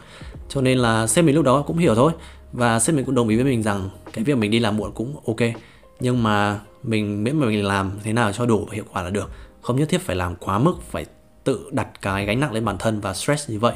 Cho 0.49 0.61
nên 0.61 0.79
là 0.79 1.07
sếp 1.07 1.25
mình 1.25 1.35
lúc 1.35 1.45
đó 1.45 1.63
cũng 1.63 1.79
hiểu 1.79 1.95
thôi. 1.95 2.13
Và 2.53 2.81
sếp 2.81 2.97
mình 2.97 3.05
cũng 3.05 3.15
đồng 3.15 3.29
ý 3.29 3.37
với 3.37 3.45
mình 3.45 3.63
rằng 3.63 3.91
cái 4.13 4.25
việc 4.25 4.37
mình 4.37 4.51
đi 4.51 4.59
làm 4.59 4.77
muộn 4.77 4.93
cũng 4.95 5.17
ok 5.27 5.51
nhưng 6.01 6.23
mà 6.23 6.61
mình 6.83 7.25
miễn 7.25 7.37
mà 7.37 7.47
mình 7.47 7.65
làm 7.65 7.91
thế 8.03 8.13
nào 8.13 8.33
cho 8.33 8.47
đủ 8.47 8.65
và 8.69 8.75
hiệu 8.75 8.85
quả 8.93 9.03
là 9.03 9.11
được. 9.11 9.31
Không 9.63 9.77
nhất 9.77 9.89
thiết 9.89 10.01
phải 10.01 10.17
làm 10.17 10.37
quá 10.37 10.59
mức 10.59 10.75
phải 10.91 11.07
tự 11.45 11.71
đặt 11.73 11.89
cái 12.03 12.27
gánh 12.27 12.41
nặng 12.41 12.53
lên 12.53 12.65
bản 12.65 12.79
thân 12.79 13.01
và 13.01 13.15
stress 13.15 13.51
như 13.51 13.59
vậy 13.59 13.75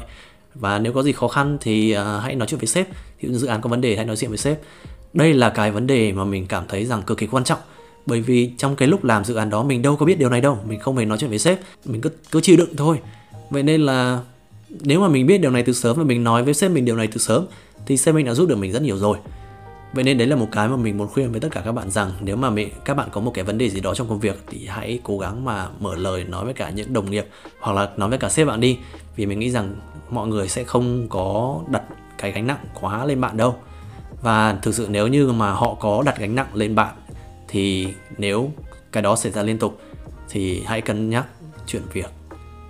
và 0.55 0.79
nếu 0.79 0.93
có 0.93 1.03
gì 1.03 1.11
khó 1.11 1.27
khăn 1.27 1.57
thì 1.61 1.95
uh, 1.97 2.23
hãy 2.23 2.35
nói 2.35 2.47
chuyện 2.47 2.59
với 2.59 2.67
sếp. 2.67 2.87
Thì 3.19 3.29
dự 3.33 3.47
án 3.47 3.61
có 3.61 3.69
vấn 3.69 3.81
đề 3.81 3.95
hãy 3.95 4.05
nói 4.05 4.15
chuyện 4.15 4.29
với 4.31 4.37
sếp. 4.37 4.59
Đây 5.13 5.33
là 5.33 5.49
cái 5.49 5.71
vấn 5.71 5.87
đề 5.87 6.11
mà 6.11 6.23
mình 6.23 6.47
cảm 6.47 6.63
thấy 6.67 6.85
rằng 6.85 7.01
cực 7.01 7.17
kỳ 7.17 7.27
quan 7.27 7.43
trọng. 7.43 7.59
Bởi 8.05 8.21
vì 8.21 8.51
trong 8.57 8.75
cái 8.75 8.87
lúc 8.87 9.03
làm 9.03 9.25
dự 9.25 9.35
án 9.35 9.49
đó 9.49 9.63
mình 9.63 9.81
đâu 9.81 9.95
có 9.95 10.05
biết 10.05 10.19
điều 10.19 10.29
này 10.29 10.41
đâu. 10.41 10.57
Mình 10.67 10.79
không 10.79 10.97
hề 10.97 11.05
nói 11.05 11.17
chuyện 11.17 11.29
với 11.29 11.39
sếp. 11.39 11.59
Mình 11.85 12.01
cứ 12.01 12.09
cứ 12.31 12.41
chịu 12.41 12.57
đựng 12.57 12.75
thôi. 12.77 12.99
Vậy 13.49 13.63
nên 13.63 13.81
là 13.81 14.19
nếu 14.69 15.01
mà 15.01 15.07
mình 15.07 15.27
biết 15.27 15.37
điều 15.37 15.51
này 15.51 15.63
từ 15.63 15.73
sớm 15.73 15.97
và 15.97 16.03
mình 16.03 16.23
nói 16.23 16.43
với 16.43 16.53
sếp 16.53 16.71
mình 16.71 16.85
điều 16.85 16.95
này 16.95 17.07
từ 17.07 17.17
sớm 17.17 17.45
thì 17.85 17.97
sếp 17.97 18.15
mình 18.15 18.25
đã 18.25 18.33
giúp 18.33 18.49
được 18.49 18.55
mình 18.55 18.71
rất 18.71 18.81
nhiều 18.81 18.97
rồi. 18.97 19.17
Vậy 19.93 20.03
nên 20.03 20.17
đấy 20.17 20.27
là 20.27 20.35
một 20.35 20.47
cái 20.51 20.67
mà 20.67 20.75
mình 20.75 20.97
muốn 20.97 21.07
khuyên 21.07 21.31
với 21.31 21.39
tất 21.39 21.47
cả 21.51 21.61
các 21.65 21.71
bạn 21.71 21.91
rằng 21.91 22.11
nếu 22.21 22.35
mà 22.35 22.49
mình, 22.49 22.69
các 22.85 22.93
bạn 22.93 23.09
có 23.11 23.21
một 23.21 23.31
cái 23.33 23.43
vấn 23.43 23.57
đề 23.57 23.69
gì 23.69 23.79
đó 23.81 23.93
trong 23.95 24.09
công 24.09 24.19
việc 24.19 24.43
thì 24.47 24.65
hãy 24.67 24.99
cố 25.03 25.17
gắng 25.17 25.45
mà 25.45 25.67
mở 25.79 25.95
lời 25.95 26.23
nói 26.23 26.45
với 26.45 26.53
cả 26.53 26.69
những 26.69 26.93
đồng 26.93 27.11
nghiệp 27.11 27.27
hoặc 27.59 27.73
là 27.73 27.89
nói 27.97 28.09
với 28.09 28.17
cả 28.17 28.29
sếp 28.29 28.47
bạn 28.47 28.59
đi 28.59 28.77
vì 29.15 29.25
mình 29.25 29.39
nghĩ 29.39 29.51
rằng 29.51 29.75
mọi 30.09 30.27
người 30.27 30.49
sẽ 30.49 30.63
không 30.63 31.07
có 31.09 31.59
đặt 31.67 31.83
cái 32.17 32.31
gánh 32.31 32.47
nặng 32.47 32.65
quá 32.81 33.05
lên 33.05 33.21
bạn 33.21 33.37
đâu. 33.37 33.55
Và 34.21 34.57
thực 34.61 34.75
sự 34.75 34.87
nếu 34.89 35.07
như 35.07 35.31
mà 35.31 35.51
họ 35.51 35.73
có 35.79 36.03
đặt 36.05 36.19
gánh 36.19 36.35
nặng 36.35 36.49
lên 36.53 36.75
bạn 36.75 36.95
thì 37.47 37.87
nếu 38.17 38.51
cái 38.91 39.03
đó 39.03 39.15
xảy 39.15 39.31
ra 39.31 39.43
liên 39.43 39.59
tục 39.59 39.81
thì 40.29 40.63
hãy 40.65 40.81
cân 40.81 41.09
nhắc 41.09 41.25
chuyển 41.67 41.81
việc. 41.93 42.09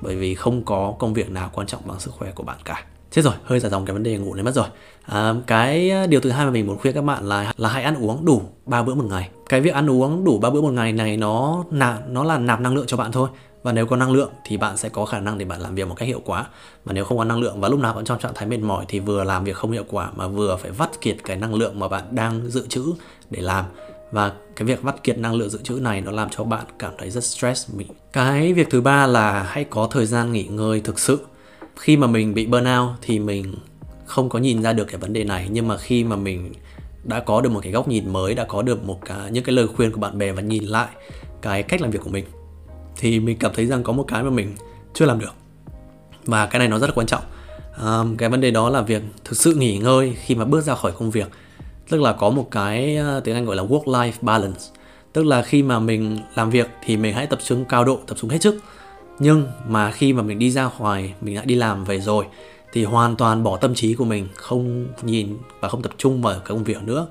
Bởi 0.01 0.15
vì 0.15 0.35
không 0.35 0.63
có 0.63 0.93
công 0.99 1.13
việc 1.13 1.29
nào 1.29 1.49
quan 1.53 1.67
trọng 1.67 1.81
bằng 1.85 1.99
sức 1.99 2.11
khỏe 2.11 2.31
của 2.31 2.43
bạn 2.43 2.57
cả. 2.65 2.85
Chết 3.11 3.21
rồi 3.21 3.33
hơi 3.43 3.59
dài 3.59 3.71
dòng 3.71 3.85
cái 3.85 3.93
vấn 3.93 4.03
đề 4.03 4.17
ngủ 4.17 4.33
này 4.33 4.43
mất 4.43 4.55
rồi. 4.55 4.65
À, 5.05 5.33
cái 5.47 5.91
à, 5.91 6.07
điều 6.07 6.21
thứ 6.21 6.29
hai 6.29 6.45
mà 6.45 6.51
mình 6.51 6.67
muốn 6.67 6.77
khuyên 6.77 6.93
các 6.93 7.01
bạn 7.01 7.25
là 7.25 7.53
là 7.57 7.69
hãy 7.69 7.83
ăn 7.83 7.95
uống 7.95 8.25
đủ 8.25 8.41
ba 8.65 8.83
bữa 8.83 8.95
một 8.95 9.05
ngày. 9.09 9.29
Cái 9.49 9.61
việc 9.61 9.73
ăn 9.73 9.89
uống 9.89 10.23
đủ 10.23 10.39
ba 10.39 10.49
bữa 10.49 10.61
một 10.61 10.71
ngày 10.71 10.93
này 10.93 11.17
nó 11.17 11.63
nạp 11.71 12.09
nó 12.09 12.23
là 12.23 12.37
nạp 12.37 12.61
năng 12.61 12.75
lượng 12.75 12.85
cho 12.87 12.97
bạn 12.97 13.11
thôi 13.11 13.29
và 13.63 13.71
nếu 13.71 13.85
có 13.85 13.95
năng 13.95 14.11
lượng 14.11 14.31
thì 14.45 14.57
bạn 14.57 14.77
sẽ 14.77 14.89
có 14.89 15.05
khả 15.05 15.19
năng 15.19 15.37
để 15.37 15.45
bạn 15.45 15.61
làm 15.61 15.75
việc 15.75 15.87
một 15.87 15.95
cách 15.95 16.07
hiệu 16.07 16.21
quả. 16.25 16.47
Và 16.85 16.93
nếu 16.93 17.05
không 17.05 17.17
có 17.17 17.23
năng 17.23 17.39
lượng 17.39 17.61
và 17.61 17.69
lúc 17.69 17.79
nào 17.79 17.93
cũng 17.93 18.05
trong 18.05 18.19
trạng 18.19 18.33
thái 18.35 18.47
mệt 18.47 18.57
mỏi 18.57 18.85
thì 18.87 18.99
vừa 18.99 19.23
làm 19.23 19.43
việc 19.43 19.55
không 19.55 19.71
hiệu 19.71 19.85
quả 19.89 20.11
mà 20.15 20.27
vừa 20.27 20.57
phải 20.57 20.71
vắt 20.71 21.01
kiệt 21.01 21.17
cái 21.23 21.37
năng 21.37 21.55
lượng 21.55 21.79
mà 21.79 21.87
bạn 21.87 22.03
đang 22.11 22.49
dự 22.49 22.67
trữ 22.67 22.83
để 23.29 23.41
làm. 23.41 23.65
Và 24.11 24.33
cái 24.55 24.65
việc 24.65 24.81
vắt 24.81 25.03
kiệt 25.03 25.17
năng 25.17 25.33
lượng 25.33 25.49
dự 25.49 25.59
trữ 25.63 25.73
này 25.73 26.01
nó 26.01 26.11
làm 26.11 26.29
cho 26.29 26.43
bạn 26.43 26.65
cảm 26.79 26.93
thấy 26.97 27.09
rất 27.09 27.23
stress. 27.23 27.69
Mình 27.73 27.87
cái 28.13 28.53
việc 28.53 28.67
thứ 28.69 28.81
ba 28.81 29.07
là 29.07 29.43
hãy 29.43 29.63
có 29.63 29.87
thời 29.91 30.05
gian 30.05 30.31
nghỉ 30.31 30.43
ngơi 30.43 30.81
thực 30.81 30.99
sự. 30.99 31.19
Khi 31.75 31.97
mà 31.97 32.07
mình 32.07 32.33
bị 32.33 32.45
burnout 32.45 32.89
thì 33.01 33.19
mình 33.19 33.55
không 34.05 34.29
có 34.29 34.39
nhìn 34.39 34.61
ra 34.61 34.73
được 34.73 34.85
cái 34.85 34.97
vấn 34.97 35.13
đề 35.13 35.23
này. 35.23 35.47
Nhưng 35.51 35.67
mà 35.67 35.77
khi 35.77 36.03
mà 36.03 36.15
mình 36.15 36.53
đã 37.03 37.19
có 37.19 37.41
được 37.41 37.49
một 37.49 37.59
cái 37.63 37.71
góc 37.71 37.87
nhìn 37.87 38.13
mới, 38.13 38.35
đã 38.35 38.43
có 38.43 38.61
được 38.61 38.83
một 38.83 38.99
cái, 39.05 39.31
những 39.31 39.43
cái 39.43 39.55
lời 39.55 39.67
khuyên 39.67 39.91
của 39.91 39.99
bạn 39.99 40.17
bè 40.17 40.31
và 40.31 40.41
nhìn 40.41 40.63
lại 40.63 40.87
cái 41.41 41.63
cách 41.63 41.81
làm 41.81 41.91
việc 41.91 41.99
của 42.03 42.09
mình 42.09 42.25
thì 42.99 43.19
mình 43.19 43.37
cảm 43.37 43.51
thấy 43.55 43.65
rằng 43.65 43.83
có 43.83 43.93
một 43.93 44.05
cái 44.07 44.23
mà 44.23 44.29
mình 44.29 44.55
chưa 44.93 45.05
làm 45.05 45.19
được. 45.19 45.33
Và 46.25 46.45
cái 46.45 46.59
này 46.59 46.67
nó 46.67 46.79
rất 46.79 46.87
là 46.87 46.93
quan 46.95 47.07
trọng. 47.07 47.23
À, 47.83 48.03
cái 48.17 48.29
vấn 48.29 48.41
đề 48.41 48.51
đó 48.51 48.69
là 48.69 48.81
việc 48.81 49.01
thực 49.25 49.37
sự 49.37 49.53
nghỉ 49.53 49.77
ngơi 49.77 50.15
khi 50.25 50.35
mà 50.35 50.45
bước 50.45 50.61
ra 50.61 50.75
khỏi 50.75 50.91
công 50.91 51.11
việc. 51.11 51.27
Tức 51.89 52.01
là 52.01 52.13
có 52.13 52.29
một 52.29 52.47
cái 52.51 52.95
ờ, 52.95 53.19
tiếng 53.19 53.35
anh 53.35 53.45
gọi 53.45 53.55
là 53.55 53.63
work 53.63 53.83
life 53.83 54.11
balance. 54.21 54.61
Tức 55.13 55.25
là 55.25 55.41
khi 55.41 55.63
mà 55.63 55.79
mình 55.79 56.19
làm 56.35 56.49
việc 56.49 56.67
thì 56.83 56.97
mình 56.97 57.13
hãy 57.13 57.27
tập 57.27 57.39
trung 57.43 57.65
cao 57.65 57.85
độ 57.85 57.99
tập 58.07 58.17
trung 58.21 58.29
hết 58.29 58.41
sức. 58.41 58.59
Nhưng 59.19 59.47
mà 59.67 59.91
khi 59.91 60.13
mà 60.13 60.23
mình 60.23 60.39
đi 60.39 60.51
ra 60.51 60.69
ngoài 60.79 61.13
mình 61.21 61.35
đã 61.35 61.45
đi 61.45 61.55
làm 61.55 61.83
về 61.83 61.99
rồi 61.99 62.25
thì 62.73 62.83
hoàn 62.83 63.15
toàn 63.15 63.43
bỏ 63.43 63.57
tâm 63.57 63.75
trí 63.75 63.93
của 63.93 64.05
mình 64.05 64.27
không 64.35 64.87
nhìn 65.01 65.37
và 65.59 65.69
không 65.69 65.81
tập 65.81 65.91
trung 65.97 66.21
vào 66.21 66.33
cái 66.33 66.43
công 66.47 66.63
việc 66.63 66.83
nữa. 66.83 67.07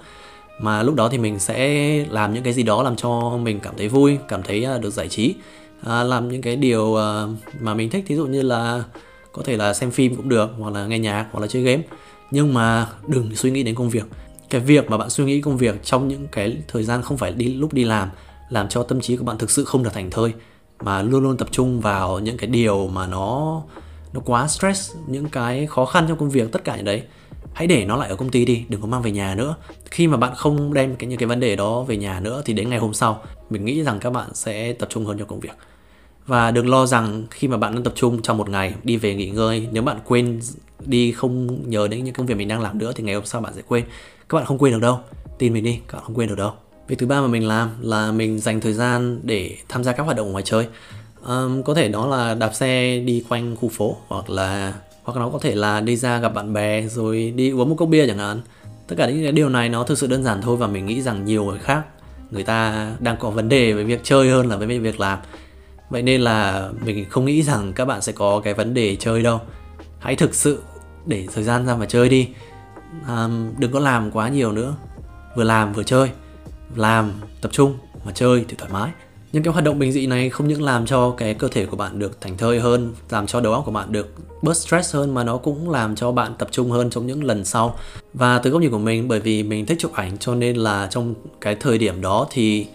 Mà 0.61 0.83
lúc 0.83 0.95
đó 0.95 1.09
thì 1.09 1.19
mình 1.19 1.39
sẽ 1.39 1.89
làm 2.11 2.35
những 2.35 2.43
cái 2.43 2.53
gì 2.53 2.63
đó 2.63 2.83
làm 2.83 2.97
cho 2.97 3.39
mình 3.43 3.61
cảm 3.61 3.75
thấy 3.77 3.89
vui 3.89 4.19
cảm 4.29 4.43
thấy 4.43 4.65
ờ, 4.65 4.79
được 4.79 4.91
giải 4.91 5.09
trí 5.09 5.35
à, 5.83 6.03
làm 6.03 6.29
những 6.29 6.43
cái 6.43 6.57
điều 6.57 6.97
à, 6.97 7.27
mà 7.61 7.75
mình 7.75 7.91
thích 7.91 8.05
thí 8.09 8.17
dụ 8.17 8.27
như 8.27 8.43
là 8.43 8.85
có 9.33 9.43
thể 9.43 9.57
là 9.57 9.75
xem 9.75 9.91
phim 9.91 10.17
cũng 10.17 10.29
được 10.29 10.51
hoặc 10.59 10.75
là 10.75 10.87
nghe 10.87 10.99
nhạc 10.99 11.27
hoặc 11.33 11.41
là 11.41 11.47
chơi 11.47 11.63
game. 11.63 11.83
Nhưng 12.31 12.55
mà 12.55 12.87
đừng 13.07 13.37
suy 13.37 13.51
nghĩ 13.51 13.63
đến 13.63 13.75
công 13.75 13.91
việc. 13.91 14.05
Cái 14.51 14.61
việc 14.61 14.91
mà 14.91 14.99
bạn 14.99 15.11
suy 15.11 15.25
nghĩ 15.25 15.41
công 15.41 15.57
việc 15.57 15.83
trong 15.83 16.09
những 16.09 16.29
cái 16.33 16.57
thời 16.69 16.85
gian 16.85 17.03
không 17.03 17.19
phải 17.19 17.33
đi 17.33 17.55
lúc 17.55 17.73
đi 17.73 17.85
làm 17.85 18.09
làm 18.49 18.69
cho 18.69 18.83
tâm 18.83 19.01
trí 19.01 19.17
của 19.17 19.25
bạn 19.25 19.39
thực 19.39 19.51
sự 19.51 19.65
không 19.65 19.83
được 19.83 19.93
thành 19.95 20.11
thơi 20.11 20.33
mà 20.81 21.03
luôn 21.03 21.23
luôn 21.23 21.37
tập 21.37 21.49
trung 21.51 21.81
vào 21.81 22.19
những 22.19 22.37
cái 22.37 22.51
điều 22.51 22.89
mà 22.89 23.07
nó 23.07 23.63
nó 24.13 24.21
quá 24.25 24.49
stress 24.49 24.95
những 25.07 25.29
cái 25.29 25.67
khó 25.67 25.85
khăn 25.85 26.05
trong 26.09 26.19
công 26.19 26.31
việc 26.31 26.53
tất 26.53 26.65
cả 26.65 26.77
những 26.77 26.85
đấy 26.85 27.03
hãy 27.53 27.67
để 27.67 27.85
nó 27.85 27.97
lại 27.97 28.09
ở 28.09 28.17
công 28.17 28.31
ty 28.31 28.45
đi 28.45 28.65
đừng 28.69 28.81
có 28.81 28.87
mang 28.87 29.03
về 29.03 29.11
nhà 29.11 29.35
nữa. 29.35 29.57
Khi 29.91 30.07
mà 30.07 30.17
bạn 30.17 30.33
không 30.37 30.75
đem 30.75 30.97
cái 30.97 31.09
những 31.09 31.19
cái 31.19 31.27
vấn 31.27 31.41
đề 31.41 31.57
đó 31.57 31.83
về 31.83 31.97
nhà 31.97 32.21
nữa 32.21 32.43
thì 32.45 32.53
đến 32.53 32.71
ngày 32.71 32.79
hôm 32.79 32.95
sau 32.95 33.23
mình 33.51 33.65
nghĩ 33.65 33.83
rằng 33.83 33.99
các 34.01 34.11
bạn 34.11 34.35
sẽ 34.35 34.73
tập 34.73 34.89
trung 34.91 35.07
hơn 35.07 35.19
cho 35.19 35.25
công 35.25 35.41
việc. 35.41 35.53
Và 36.27 36.51
đừng 36.51 36.69
lo 36.69 36.87
rằng 36.87 37.27
khi 37.31 37.49
mà 37.49 37.57
bạn 37.57 37.75
đang 37.75 37.85
tập 37.85 37.93
trung 37.97 38.23
trong 38.23 38.39
một 38.39 38.49
ngày 38.49 38.75
đi 38.83 38.97
về 38.97 39.15
nghỉ 39.15 39.31
ngơi 39.31 39.69
nếu 39.73 39.83
bạn 39.83 39.99
quên 40.05 40.41
đi 40.87 41.13
không 41.13 41.59
nhớ 41.71 41.89
đến 41.89 42.05
những 42.05 42.15
công 42.15 42.27
việc 42.27 42.35
mình 42.35 42.49
đang 42.49 42.61
làm 42.61 42.79
nữa 42.79 42.93
thì 42.97 43.05
ngày 43.05 43.15
hôm 43.15 43.25
sau 43.25 43.41
bạn 43.41 43.53
sẽ 43.57 43.63
quên. 43.69 43.85
Các 44.29 44.37
bạn 44.37 44.47
không 44.47 44.59
quên 44.59 44.73
được 44.73 44.81
đâu. 44.81 45.01
Tin 45.39 45.53
mình 45.53 45.65
đi 45.65 45.79
các 45.89 45.95
bạn 45.95 46.05
không 46.05 46.15
quên 46.15 46.29
được 46.29 46.39
đâu. 46.39 46.53
Việc 46.89 46.99
thứ 46.99 47.07
ba 47.07 47.21
mà 47.21 47.27
mình 47.27 47.49
làm 47.49 47.71
là 47.81 48.13
mình 48.13 48.39
dành 48.39 48.61
thời 48.61 48.73
gian 48.73 49.21
để 49.23 49.57
tham 49.69 49.85
gia 49.85 49.93
các 49.93 50.03
hoạt 50.03 50.17
động 50.17 50.33
ngoài 50.33 50.45
chơi 50.47 50.67
um, 51.27 51.63
có 51.63 51.75
thể 51.75 51.89
đó 51.89 52.07
là 52.07 52.35
đạp 52.35 52.55
xe 52.55 52.99
đi 52.99 53.25
quanh 53.29 53.57
khu 53.57 53.69
phố 53.69 53.97
hoặc 54.09 54.31
là 54.31 54.75
hoặc 55.09 55.21
nó 55.21 55.29
có 55.29 55.39
thể 55.39 55.55
là 55.55 55.81
đi 55.81 55.97
ra 55.97 56.19
gặp 56.19 56.35
bạn 56.35 56.53
bè 56.53 56.83
rồi 56.83 57.33
đi 57.37 57.51
uống 57.51 57.69
một 57.69 57.75
cốc 57.79 57.89
bia 57.89 58.07
chẳng 58.07 58.19
hạn. 58.19 58.41
Tất 58.87 58.95
cả 58.99 59.11
những 59.11 59.23
cái 59.23 59.33
điều 59.33 59.49
này 59.49 59.69
nó 59.69 59.85
thực 59.85 59.99
sự 59.99 60.07
đơn 60.07 60.25
giản 60.25 60.43
thôi 60.43 60.57
và 60.57 60.67
mình 60.67 60.87
nghĩ 60.87 61.03
rằng 61.03 61.25
nhiều 61.25 61.45
người 61.45 61.59
khác 61.59 61.83
người 62.31 62.43
ta 62.43 62.91
đang 63.01 63.17
có 63.17 63.31
vấn 63.31 63.49
đề 63.49 63.73
với 63.73 63.85
việc 63.85 64.01
chơi 64.03 64.31
hơn 64.31 64.47
là 64.47 64.57
với 64.57 64.79
việc 64.79 65.01
làm. 65.01 65.19
Vậy 65.91 66.03
nên 66.03 66.21
là 66.21 66.69
mình 66.85 67.05
không 67.11 67.25
nghĩ 67.25 67.43
rằng 67.43 67.73
các 67.73 67.85
bạn 67.85 68.03
sẽ 68.03 68.13
có 68.13 68.41
cái 68.45 68.55
vấn 68.55 68.75
đề 68.75 68.97
chơi 68.97 69.23
đâu. 69.23 69.41
Hãy 69.99 70.17
thực 70.17 70.35
sự 70.35 70.63
để 71.07 71.27
thời 71.35 71.45
gian 71.45 71.67
ra 71.67 71.77
mà 71.77 71.87
chơi 71.87 72.09
đi. 72.09 72.29
À, 73.07 73.29
đừng 73.59 73.73
có 73.73 73.81
làm 73.81 74.11
quá 74.11 74.29
nhiều 74.29 74.53
nữa. 74.53 74.75
Vừa 75.37 75.45
làm 75.45 75.73
vừa 75.73 75.83
chơi. 75.83 76.11
Làm 76.77 77.13
tập 77.41 77.53
trung 77.53 77.79
mà 78.05 78.13
chơi 78.13 78.45
thì 78.49 78.57
thoải 78.59 78.73
mái 78.73 78.91
những 79.33 79.43
cái 79.43 79.53
hoạt 79.53 79.65
động 79.65 79.79
bình 79.79 79.93
dị 79.93 80.07
này 80.07 80.31
không 80.31 80.49
những 80.49 80.63
làm 80.63 80.87
cho 80.87 81.11
cái 81.11 81.35
cơ 81.35 81.49
thể 81.49 81.67
của 81.67 81.77
bạn 81.77 81.99
được 81.99 82.21
thành 82.21 82.37
thơi 82.37 82.61
hơn, 82.61 82.95
làm 83.11 83.27
cho 83.27 83.41
đầu 83.41 83.53
óc 83.53 83.63
của 83.65 83.71
bạn 83.71 83.93
được 83.93 84.15
bớt 84.43 84.57
stress 84.57 84.95
hơn, 84.95 85.15
mà 85.15 85.25
nó 85.25 85.37
cũng 85.37 85.71
làm 85.71 85.97
cho 85.97 86.13
bạn 86.13 86.33
tập 86.39 86.49
trung 86.51 86.71
hơn 86.71 86.91
trong 86.91 87.07
những 87.07 87.25
lần 87.25 87.45
sau. 87.45 87.79
Và 88.15 88.39
từ 88.39 88.51
góc 88.51 88.63
nhìn 88.63 88.71
của 88.71 88.79
mình, 88.79 89.09
bởi 89.09 89.21
vì 89.21 89.43
mình 89.43 89.67
thích 89.67 89.79
chụp 89.81 89.93
ảnh, 89.93 90.19
cho 90.19 90.35
nên 90.35 90.57
là 90.57 90.89
trong 90.91 91.15
cái 91.41 91.55
thời 91.55 91.79
điểm 91.79 92.01
đó 92.01 92.27
thì 92.31 92.67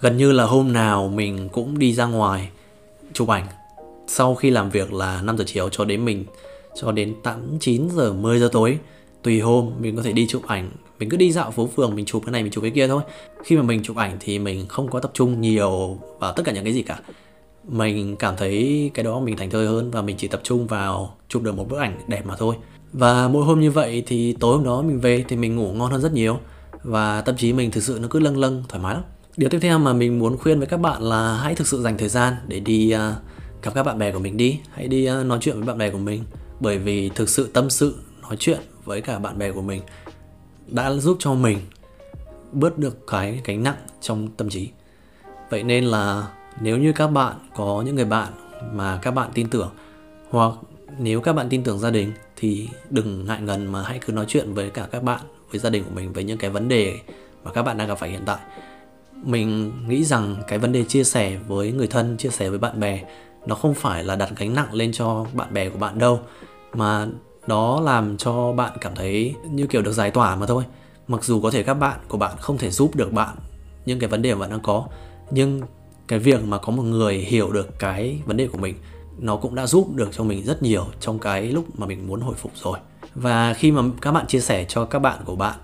gần 0.00 0.16
như 0.16 0.32
là 0.32 0.44
hôm 0.44 0.72
nào 0.72 1.08
mình 1.08 1.48
cũng 1.48 1.78
đi 1.78 1.94
ra 1.94 2.06
ngoài 2.06 2.48
chụp 3.12 3.28
ảnh. 3.28 3.46
Sau 4.06 4.34
khi 4.34 4.50
làm 4.50 4.70
việc 4.70 4.92
là 4.92 5.22
5 5.22 5.38
giờ 5.38 5.44
chiều 5.46 5.68
cho 5.68 5.84
đến 5.84 6.04
mình, 6.04 6.24
cho 6.74 6.92
đến 6.92 7.14
8 7.22 7.58
9 7.60 7.88
giờ 7.96 8.12
10 8.12 8.38
giờ 8.38 8.48
tối, 8.52 8.78
tùy 9.22 9.40
hôm 9.40 9.70
mình 9.80 9.96
có 9.96 10.02
thể 10.02 10.12
đi 10.12 10.26
chụp 10.26 10.42
ảnh 10.46 10.70
mình 10.98 11.08
cứ 11.08 11.16
đi 11.16 11.32
dạo 11.32 11.50
phố 11.50 11.66
phường 11.66 11.94
mình 11.94 12.04
chụp 12.04 12.22
cái 12.26 12.32
này 12.32 12.42
mình 12.42 12.52
chụp 12.52 12.62
cái 12.62 12.70
kia 12.70 12.88
thôi. 12.88 13.02
Khi 13.44 13.56
mà 13.56 13.62
mình 13.62 13.82
chụp 13.82 13.96
ảnh 13.96 14.16
thì 14.20 14.38
mình 14.38 14.66
không 14.68 14.88
có 14.90 15.00
tập 15.00 15.10
trung 15.14 15.40
nhiều 15.40 15.98
vào 16.18 16.32
tất 16.32 16.42
cả 16.46 16.52
những 16.52 16.64
cái 16.64 16.72
gì 16.72 16.82
cả. 16.82 17.00
Mình 17.68 18.16
cảm 18.16 18.36
thấy 18.36 18.90
cái 18.94 19.04
đó 19.04 19.20
mình 19.20 19.36
thành 19.36 19.50
thơi 19.50 19.66
hơn 19.66 19.90
và 19.90 20.02
mình 20.02 20.16
chỉ 20.16 20.28
tập 20.28 20.40
trung 20.44 20.66
vào 20.66 21.16
chụp 21.28 21.42
được 21.42 21.56
một 21.56 21.68
bức 21.68 21.78
ảnh 21.78 21.98
đẹp 22.06 22.26
mà 22.26 22.36
thôi. 22.36 22.54
Và 22.92 23.28
mỗi 23.28 23.44
hôm 23.44 23.60
như 23.60 23.70
vậy 23.70 24.02
thì 24.06 24.36
tối 24.40 24.56
hôm 24.56 24.64
đó 24.64 24.82
mình 24.82 25.00
về 25.00 25.24
thì 25.28 25.36
mình 25.36 25.56
ngủ 25.56 25.72
ngon 25.72 25.90
hơn 25.90 26.00
rất 26.00 26.12
nhiều. 26.12 26.38
Và 26.82 27.20
tâm 27.20 27.36
trí 27.36 27.52
mình 27.52 27.70
thực 27.70 27.82
sự 27.82 27.98
nó 28.02 28.08
cứ 28.10 28.18
lâng 28.20 28.38
lâng 28.38 28.64
thoải 28.68 28.82
mái 28.82 28.94
lắm. 28.94 29.02
Điều 29.36 29.50
tiếp 29.50 29.58
theo 29.62 29.78
mà 29.78 29.92
mình 29.92 30.18
muốn 30.18 30.36
khuyên 30.38 30.58
với 30.58 30.66
các 30.66 30.80
bạn 30.80 31.02
là 31.02 31.34
hãy 31.34 31.54
thực 31.54 31.66
sự 31.66 31.82
dành 31.82 31.98
thời 31.98 32.08
gian 32.08 32.34
để 32.46 32.60
đi 32.60 32.94
uh, 32.94 33.00
gặp 33.62 33.74
các 33.74 33.82
bạn 33.82 33.98
bè 33.98 34.12
của 34.12 34.18
mình 34.18 34.36
đi. 34.36 34.58
Hãy 34.70 34.88
đi 34.88 35.10
uh, 35.10 35.26
nói 35.26 35.38
chuyện 35.40 35.56
với 35.56 35.66
bạn 35.66 35.78
bè 35.78 35.90
của 35.90 35.98
mình. 35.98 36.22
Bởi 36.60 36.78
vì 36.78 37.10
thực 37.14 37.28
sự 37.28 37.50
tâm 37.52 37.70
sự 37.70 37.94
nói 38.22 38.36
chuyện 38.38 38.60
với 38.84 39.00
cả 39.00 39.18
bạn 39.18 39.38
bè 39.38 39.52
của 39.52 39.62
mình 39.62 39.82
đã 40.68 40.92
giúp 40.92 41.16
cho 41.20 41.34
mình 41.34 41.58
bớt 42.52 42.78
được 42.78 43.06
cái 43.06 43.40
gánh 43.44 43.62
nặng 43.62 43.76
trong 44.00 44.28
tâm 44.36 44.50
trí. 44.50 44.70
Vậy 45.50 45.62
nên 45.62 45.84
là 45.84 46.28
nếu 46.60 46.78
như 46.78 46.92
các 46.92 47.06
bạn 47.06 47.36
có 47.56 47.82
những 47.86 47.94
người 47.94 48.04
bạn 48.04 48.32
mà 48.72 48.98
các 49.02 49.10
bạn 49.10 49.30
tin 49.34 49.50
tưởng, 49.50 49.70
hoặc 50.30 50.52
nếu 50.98 51.20
các 51.20 51.32
bạn 51.32 51.48
tin 51.48 51.62
tưởng 51.62 51.78
gia 51.78 51.90
đình 51.90 52.12
thì 52.36 52.68
đừng 52.90 53.26
ngại 53.26 53.40
ngần 53.40 53.72
mà 53.72 53.82
hãy 53.82 53.98
cứ 53.98 54.12
nói 54.12 54.24
chuyện 54.28 54.54
với 54.54 54.70
cả 54.70 54.88
các 54.92 55.02
bạn, 55.02 55.20
với 55.50 55.60
gia 55.60 55.70
đình 55.70 55.84
của 55.84 55.90
mình 55.94 56.12
về 56.12 56.24
những 56.24 56.38
cái 56.38 56.50
vấn 56.50 56.68
đề 56.68 56.98
mà 57.44 57.52
các 57.52 57.62
bạn 57.62 57.76
đang 57.76 57.88
gặp 57.88 57.94
phải 57.94 58.10
hiện 58.10 58.22
tại. 58.26 58.38
Mình 59.22 59.72
nghĩ 59.88 60.04
rằng 60.04 60.36
cái 60.48 60.58
vấn 60.58 60.72
đề 60.72 60.84
chia 60.84 61.04
sẻ 61.04 61.36
với 61.48 61.72
người 61.72 61.86
thân, 61.86 62.16
chia 62.16 62.28
sẻ 62.28 62.50
với 62.50 62.58
bạn 62.58 62.80
bè, 62.80 63.04
nó 63.46 63.54
không 63.54 63.74
phải 63.74 64.04
là 64.04 64.16
đặt 64.16 64.30
gánh 64.36 64.54
nặng 64.54 64.74
lên 64.74 64.92
cho 64.92 65.26
bạn 65.32 65.54
bè 65.54 65.68
của 65.68 65.78
bạn 65.78 65.98
đâu, 65.98 66.20
mà 66.74 67.06
nó 67.48 67.80
làm 67.80 68.16
cho 68.16 68.52
bạn 68.52 68.72
cảm 68.80 68.94
thấy 68.94 69.34
như 69.50 69.66
kiểu 69.66 69.82
được 69.82 69.92
giải 69.92 70.10
tỏa 70.10 70.36
mà 70.36 70.46
thôi. 70.46 70.64
Mặc 71.08 71.24
dù 71.24 71.40
có 71.40 71.50
thể 71.50 71.62
các 71.62 71.74
bạn 71.74 72.00
của 72.08 72.18
bạn 72.18 72.36
không 72.40 72.58
thể 72.58 72.70
giúp 72.70 72.96
được 72.96 73.12
bạn 73.12 73.36
những 73.86 73.98
cái 73.98 74.08
vấn 74.08 74.22
đề 74.22 74.34
mà 74.34 74.40
bạn 74.40 74.50
đang 74.50 74.60
có, 74.60 74.86
nhưng 75.30 75.60
cái 76.08 76.18
việc 76.18 76.44
mà 76.44 76.58
có 76.58 76.72
một 76.72 76.82
người 76.82 77.14
hiểu 77.14 77.52
được 77.52 77.78
cái 77.78 78.20
vấn 78.26 78.36
đề 78.36 78.48
của 78.48 78.58
mình, 78.58 78.74
nó 79.18 79.36
cũng 79.36 79.54
đã 79.54 79.66
giúp 79.66 79.94
được 79.94 80.08
cho 80.12 80.24
mình 80.24 80.44
rất 80.44 80.62
nhiều 80.62 80.86
trong 81.00 81.18
cái 81.18 81.42
lúc 81.42 81.78
mà 81.78 81.86
mình 81.86 82.08
muốn 82.08 82.20
hồi 82.20 82.34
phục 82.34 82.52
rồi. 82.62 82.78
Và 83.14 83.54
khi 83.54 83.70
mà 83.70 83.82
các 84.00 84.12
bạn 84.12 84.26
chia 84.26 84.40
sẻ 84.40 84.64
cho 84.68 84.84
các 84.84 84.98
bạn 84.98 85.18
của 85.24 85.36
bạn, 85.36 85.54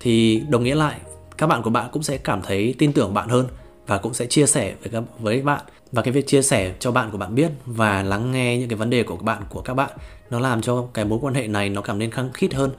thì 0.00 0.42
đồng 0.48 0.64
nghĩa 0.64 0.74
lại, 0.74 1.00
các 1.38 1.46
bạn 1.46 1.62
của 1.62 1.70
bạn 1.70 1.88
cũng 1.92 2.02
sẽ 2.02 2.18
cảm 2.18 2.42
thấy 2.42 2.74
tin 2.78 2.92
tưởng 2.92 3.14
bạn 3.14 3.28
hơn 3.28 3.46
và 3.86 3.98
cũng 3.98 4.14
sẽ 4.14 4.26
chia 4.26 4.46
sẻ 4.46 4.74
với 4.80 4.88
các, 4.92 5.02
với 5.20 5.42
bạn. 5.42 5.60
Và 5.92 6.02
cái 6.02 6.12
việc 6.12 6.26
chia 6.26 6.42
sẻ 6.42 6.74
cho 6.78 6.90
bạn 6.92 7.10
của 7.10 7.18
bạn 7.18 7.34
biết 7.34 7.50
và 7.66 8.02
lắng 8.02 8.32
nghe 8.32 8.58
những 8.58 8.68
cái 8.68 8.76
vấn 8.76 8.90
đề 8.90 9.02
của 9.02 9.16
các 9.16 9.22
bạn, 9.22 9.42
của 9.48 9.60
các 9.60 9.74
bạn 9.74 9.90
nó 10.30 10.40
làm 10.40 10.62
cho 10.62 10.84
cái 10.94 11.04
mối 11.04 11.18
quan 11.22 11.34
hệ 11.34 11.48
này 11.48 11.68
nó 11.68 11.82
cảm 11.82 11.98
nên 11.98 12.10
khăng 12.10 12.32
khít 12.32 12.54
hơn 12.54 12.70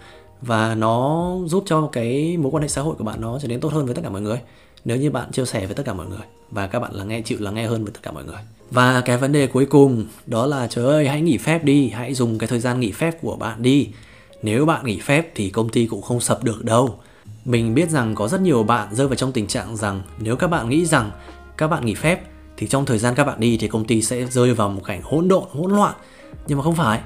và 0.42 0.76
nó 0.76 1.32
giúp 1.46 1.64
cho 1.68 1.90
cái 1.92 2.38
mối 2.38 2.52
quan 2.52 2.64
hệ 2.64 2.70
xã 2.70 2.82
hội 2.82 2.96
của 2.96 3.04
bạn 3.04 3.22
nó 3.22 3.40
trở 3.42 3.48
nên 3.48 3.60
tốt 3.60 3.74
hơn 3.74 3.86
với 3.86 3.96
tất 3.96 4.02
cả 4.04 4.10
mọi 4.10 4.22
người. 4.22 4.40
Nếu 4.86 4.98
như 4.98 5.12
bạn 5.12 5.32
chia 5.32 5.46
sẻ 5.46 5.66
với 5.66 5.76
tất 5.76 5.84
cả 5.86 5.94
mọi 5.94 6.08
người 6.08 6.26
và 6.52 6.68
các 6.68 6.80
bạn 6.80 6.94
là 6.94 7.04
nghe, 7.04 7.22
chịu 7.22 7.38
lắng 7.42 7.56
nghe 7.56 7.66
hơn 7.66 7.84
với 7.84 7.94
tất 7.94 8.00
cả 8.04 8.12
mọi 8.12 8.24
người. 8.24 8.40
Và 8.72 9.02
cái 9.02 9.18
vấn 9.18 9.32
đề 9.32 9.48
cuối 9.48 9.66
cùng 9.66 10.06
đó 10.26 10.46
là, 10.46 10.68
trời 10.68 10.86
ơi, 10.86 11.08
hãy 11.08 11.22
nghỉ 11.22 11.38
phép 11.38 11.64
đi, 11.64 11.90
hãy 11.90 12.14
dùng 12.14 12.38
cái 12.38 12.48
thời 12.48 12.60
gian 12.60 12.80
nghỉ 12.80 12.92
phép 12.92 13.22
của 13.22 13.36
bạn 13.36 13.62
đi. 13.62 13.90
Nếu 14.44 14.66
bạn 14.66 14.86
nghỉ 14.86 15.00
phép 15.00 15.32
thì 15.36 15.50
công 15.50 15.70
ty 15.70 15.86
cũng 15.86 16.02
không 16.02 16.20
sập 16.20 16.44
được 16.44 16.66
đâu. 16.66 17.00
Mình 17.46 17.74
biết 17.74 17.90
rằng 17.90 18.16
có 18.16 18.28
rất 18.28 18.42
nhiều 18.42 18.64
bạn 18.64 18.96
rơi 18.96 19.08
vào 19.08 19.16
trong 19.16 19.32
tình 19.32 19.48
trạng 19.48 19.78
rằng 19.78 20.02
nếu 20.20 20.36
các 20.36 20.48
bạn 20.48 20.70
nghĩ 20.70 20.86
rằng 20.86 21.12
các 21.58 21.68
bạn 21.68 21.86
nghỉ 21.86 21.96
phép 21.96 22.22
thì 22.58 22.68
trong 22.68 22.86
thời 22.86 22.98
gian 22.98 23.16
các 23.16 23.24
bạn 23.24 23.40
đi 23.40 23.58
thì 23.58 23.68
công 23.68 23.86
ty 23.86 24.02
sẽ 24.02 24.26
rơi 24.26 24.54
vào 24.54 24.70
một 24.70 24.82
cảnh 24.86 25.02
hỗn 25.04 25.28
độn, 25.28 25.44
hỗn 25.52 25.72
loạn. 25.72 25.94
Nhưng 26.48 26.58
mà 26.58 26.64
không 26.64 26.76
phải 26.76 27.02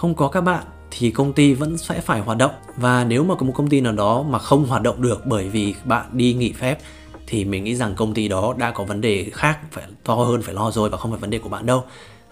không 0.00 0.14
có 0.14 0.28
các 0.28 0.40
bạn 0.40 0.64
thì 0.90 1.10
công 1.10 1.32
ty 1.32 1.54
vẫn 1.54 1.78
sẽ 1.78 2.00
phải 2.00 2.20
hoạt 2.20 2.38
động 2.38 2.50
và 2.76 3.04
nếu 3.04 3.24
mà 3.24 3.34
có 3.34 3.46
một 3.46 3.52
công 3.56 3.68
ty 3.68 3.80
nào 3.80 3.92
đó 3.92 4.22
mà 4.22 4.38
không 4.38 4.66
hoạt 4.66 4.82
động 4.82 5.02
được 5.02 5.26
bởi 5.26 5.48
vì 5.48 5.74
bạn 5.84 6.06
đi 6.12 6.34
nghỉ 6.34 6.52
phép 6.52 6.78
thì 7.26 7.44
mình 7.44 7.64
nghĩ 7.64 7.74
rằng 7.76 7.94
công 7.94 8.14
ty 8.14 8.28
đó 8.28 8.54
đã 8.58 8.70
có 8.70 8.84
vấn 8.84 9.00
đề 9.00 9.30
khác 9.32 9.58
phải 9.70 9.84
to 10.04 10.14
hơn 10.14 10.42
phải 10.42 10.54
lo 10.54 10.70
rồi 10.70 10.90
và 10.90 10.98
không 10.98 11.10
phải 11.10 11.20
vấn 11.20 11.30
đề 11.30 11.38
của 11.38 11.48
bạn 11.48 11.66
đâu 11.66 11.84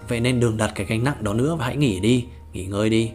Vậy 0.09 0.21
nên 0.21 0.41
đừng 0.41 0.57
đặt 0.57 0.73
cái 0.75 0.87
gánh 0.87 1.05
nặng 1.05 1.17
đó 1.21 1.33
nữa 1.33 1.57
và 1.59 1.67
hãy 1.67 1.77
nghỉ 1.77 2.01
đi, 2.01 2.25
nghỉ 2.53 2.65
ngơi 2.65 2.91
đi. 2.91 3.11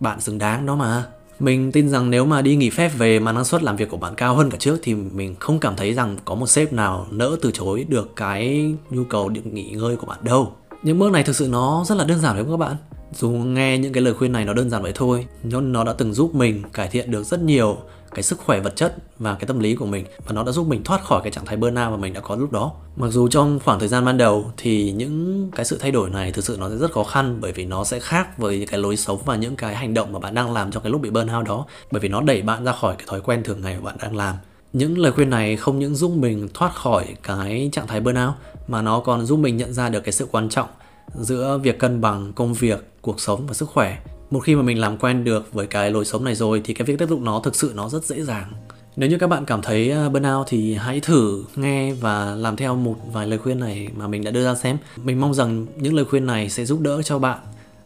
Bạn 0.00 0.20
xứng 0.20 0.38
đáng 0.38 0.66
đó 0.66 0.76
mà. 0.76 1.04
Mình 1.40 1.72
tin 1.72 1.88
rằng 1.88 2.10
nếu 2.10 2.24
mà 2.24 2.42
đi 2.42 2.56
nghỉ 2.56 2.70
phép 2.70 2.88
về 2.98 3.18
mà 3.20 3.32
năng 3.32 3.44
suất 3.44 3.62
làm 3.62 3.76
việc 3.76 3.90
của 3.90 3.96
bạn 3.96 4.14
cao 4.14 4.34
hơn 4.34 4.50
cả 4.50 4.56
trước 4.60 4.80
thì 4.82 4.94
mình 4.94 5.34
không 5.40 5.60
cảm 5.60 5.76
thấy 5.76 5.94
rằng 5.94 6.16
có 6.24 6.34
một 6.34 6.46
sếp 6.46 6.72
nào 6.72 7.06
nỡ 7.10 7.36
từ 7.42 7.50
chối 7.50 7.84
được 7.88 8.16
cái 8.16 8.74
nhu 8.90 9.04
cầu 9.04 9.28
được 9.28 9.46
nghỉ 9.46 9.70
ngơi 9.70 9.96
của 9.96 10.06
bạn 10.06 10.18
đâu. 10.22 10.52
Những 10.82 10.98
bước 10.98 11.12
này 11.12 11.22
thực 11.22 11.36
sự 11.36 11.48
nó 11.50 11.84
rất 11.86 11.94
là 11.94 12.04
đơn 12.04 12.18
giản 12.18 12.36
đấy 12.36 12.44
các 12.50 12.56
bạn. 12.56 12.76
Dù 13.12 13.30
nghe 13.30 13.78
những 13.78 13.92
cái 13.92 14.02
lời 14.02 14.14
khuyên 14.14 14.32
này 14.32 14.44
nó 14.44 14.52
đơn 14.52 14.70
giản 14.70 14.82
vậy 14.82 14.92
thôi, 14.94 15.26
nhưng 15.42 15.72
nó 15.72 15.84
đã 15.84 15.92
từng 15.92 16.12
giúp 16.12 16.34
mình 16.34 16.62
cải 16.72 16.88
thiện 16.88 17.10
được 17.10 17.22
rất 17.22 17.40
nhiều 17.42 17.76
cái 18.14 18.22
sức 18.22 18.38
khỏe 18.38 18.60
vật 18.60 18.76
chất 18.76 18.96
và 19.18 19.34
cái 19.34 19.46
tâm 19.46 19.58
lý 19.58 19.74
của 19.74 19.86
mình 19.86 20.04
và 20.26 20.32
nó 20.32 20.42
đã 20.42 20.52
giúp 20.52 20.66
mình 20.66 20.84
thoát 20.84 21.04
khỏi 21.04 21.20
cái 21.22 21.32
trạng 21.32 21.46
thái 21.46 21.56
burnout 21.56 21.90
mà 21.90 21.96
mình 21.96 22.12
đã 22.12 22.20
có 22.20 22.36
lúc 22.36 22.52
đó. 22.52 22.72
Mặc 22.96 23.08
dù 23.08 23.28
trong 23.28 23.60
khoảng 23.64 23.78
thời 23.78 23.88
gian 23.88 24.04
ban 24.04 24.18
đầu 24.18 24.52
thì 24.56 24.92
những 24.92 25.50
cái 25.56 25.64
sự 25.64 25.78
thay 25.80 25.90
đổi 25.90 26.10
này 26.10 26.32
thực 26.32 26.44
sự 26.44 26.56
nó 26.60 26.70
sẽ 26.70 26.76
rất 26.76 26.92
khó 26.92 27.04
khăn 27.04 27.38
bởi 27.40 27.52
vì 27.52 27.64
nó 27.64 27.84
sẽ 27.84 28.00
khác 28.00 28.38
với 28.38 28.66
cái 28.70 28.80
lối 28.80 28.96
sống 28.96 29.18
và 29.24 29.36
những 29.36 29.56
cái 29.56 29.74
hành 29.74 29.94
động 29.94 30.12
mà 30.12 30.18
bạn 30.18 30.34
đang 30.34 30.52
làm 30.52 30.70
trong 30.70 30.82
cái 30.82 30.92
lúc 30.92 31.00
bị 31.00 31.10
burnout 31.10 31.46
đó 31.46 31.66
bởi 31.90 32.00
vì 32.00 32.08
nó 32.08 32.20
đẩy 32.20 32.42
bạn 32.42 32.64
ra 32.64 32.72
khỏi 32.72 32.94
cái 32.98 33.06
thói 33.10 33.20
quen 33.20 33.42
thường 33.42 33.60
ngày 33.62 33.74
mà 33.74 33.80
bạn 33.80 33.96
đang 34.02 34.16
làm. 34.16 34.34
Những 34.72 34.98
lời 34.98 35.12
khuyên 35.12 35.30
này 35.30 35.56
không 35.56 35.78
những 35.78 35.94
giúp 35.94 36.10
mình 36.10 36.48
thoát 36.54 36.74
khỏi 36.74 37.06
cái 37.22 37.68
trạng 37.72 37.86
thái 37.86 38.00
burnout 38.00 38.34
mà 38.68 38.82
nó 38.82 39.00
còn 39.00 39.26
giúp 39.26 39.38
mình 39.38 39.56
nhận 39.56 39.72
ra 39.72 39.88
được 39.88 40.00
cái 40.00 40.12
sự 40.12 40.26
quan 40.30 40.48
trọng 40.48 40.68
giữa 41.14 41.58
việc 41.62 41.78
cân 41.78 42.00
bằng 42.00 42.32
công 42.32 42.54
việc, 42.54 42.86
cuộc 43.00 43.20
sống 43.20 43.46
và 43.46 43.54
sức 43.54 43.68
khỏe. 43.68 43.98
Một 44.30 44.40
khi 44.40 44.54
mà 44.54 44.62
mình 44.62 44.80
làm 44.80 44.96
quen 44.96 45.24
được 45.24 45.52
với 45.52 45.66
cái 45.66 45.90
lối 45.90 46.04
sống 46.04 46.24
này 46.24 46.34
rồi 46.34 46.60
thì 46.64 46.74
cái 46.74 46.86
việc 46.86 46.98
tiếp 46.98 47.06
tục 47.08 47.20
nó 47.20 47.40
thực 47.44 47.56
sự 47.56 47.72
nó 47.74 47.88
rất 47.88 48.04
dễ 48.04 48.22
dàng. 48.22 48.52
Nếu 48.96 49.10
như 49.10 49.18
các 49.18 49.26
bạn 49.26 49.44
cảm 49.44 49.62
thấy 49.62 49.90
ờ, 49.90 50.08
burnout 50.08 50.46
thì 50.48 50.74
hãy 50.74 51.00
thử 51.00 51.44
nghe 51.56 51.92
và 51.92 52.34
làm 52.34 52.56
theo 52.56 52.74
một 52.76 52.96
vài 53.12 53.26
lời 53.26 53.38
khuyên 53.38 53.60
này 53.60 53.88
mà 53.96 54.06
mình 54.06 54.24
đã 54.24 54.30
đưa 54.30 54.44
ra 54.44 54.54
xem. 54.54 54.78
Mình 54.96 55.20
mong 55.20 55.34
rằng 55.34 55.66
những 55.76 55.94
lời 55.94 56.04
khuyên 56.04 56.26
này 56.26 56.50
sẽ 56.50 56.64
giúp 56.64 56.80
đỡ 56.80 57.02
cho 57.02 57.18
bạn 57.18 57.38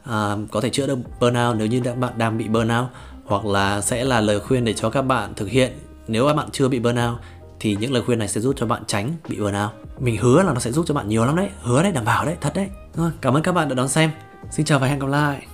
à, 0.04 0.36
có 0.50 0.60
thể 0.60 0.70
chữa 0.70 0.86
được 0.86 0.98
burnout 1.20 1.56
nếu 1.56 1.66
như 1.66 1.82
bạn 2.00 2.12
đang 2.16 2.38
bị 2.38 2.48
burnout 2.48 2.86
hoặc 3.24 3.46
là 3.46 3.80
sẽ 3.80 4.04
là 4.04 4.20
lời 4.20 4.40
khuyên 4.40 4.64
để 4.64 4.72
cho 4.72 4.90
các 4.90 5.02
bạn 5.02 5.34
thực 5.36 5.50
hiện. 5.50 5.72
Nếu 6.08 6.26
các 6.26 6.34
bạn 6.34 6.48
chưa 6.52 6.68
bị 6.68 6.78
burnout 6.78 7.18
thì 7.62 7.76
những 7.80 7.92
lời 7.92 8.02
khuyên 8.06 8.18
này 8.18 8.28
sẽ 8.28 8.40
giúp 8.40 8.54
cho 8.56 8.66
bạn 8.66 8.82
tránh 8.86 9.12
bị 9.28 9.40
burnout. 9.40 9.70
Mình 9.98 10.16
hứa 10.16 10.42
là 10.42 10.52
nó 10.52 10.60
sẽ 10.60 10.72
giúp 10.72 10.84
cho 10.88 10.94
bạn 10.94 11.08
nhiều 11.08 11.24
lắm 11.24 11.36
đấy, 11.36 11.48
hứa 11.62 11.82
đấy, 11.82 11.92
đảm 11.92 12.04
bảo 12.04 12.24
đấy, 12.24 12.36
thật 12.40 12.52
đấy. 12.54 12.68
Cảm 13.20 13.36
ơn 13.36 13.42
các 13.42 13.52
bạn 13.52 13.68
đã 13.68 13.74
đón 13.74 13.88
xem. 13.88 14.10
Xin 14.50 14.66
chào 14.66 14.78
và 14.78 14.86
hẹn 14.86 14.98
gặp 14.98 15.08
lại. 15.08 15.46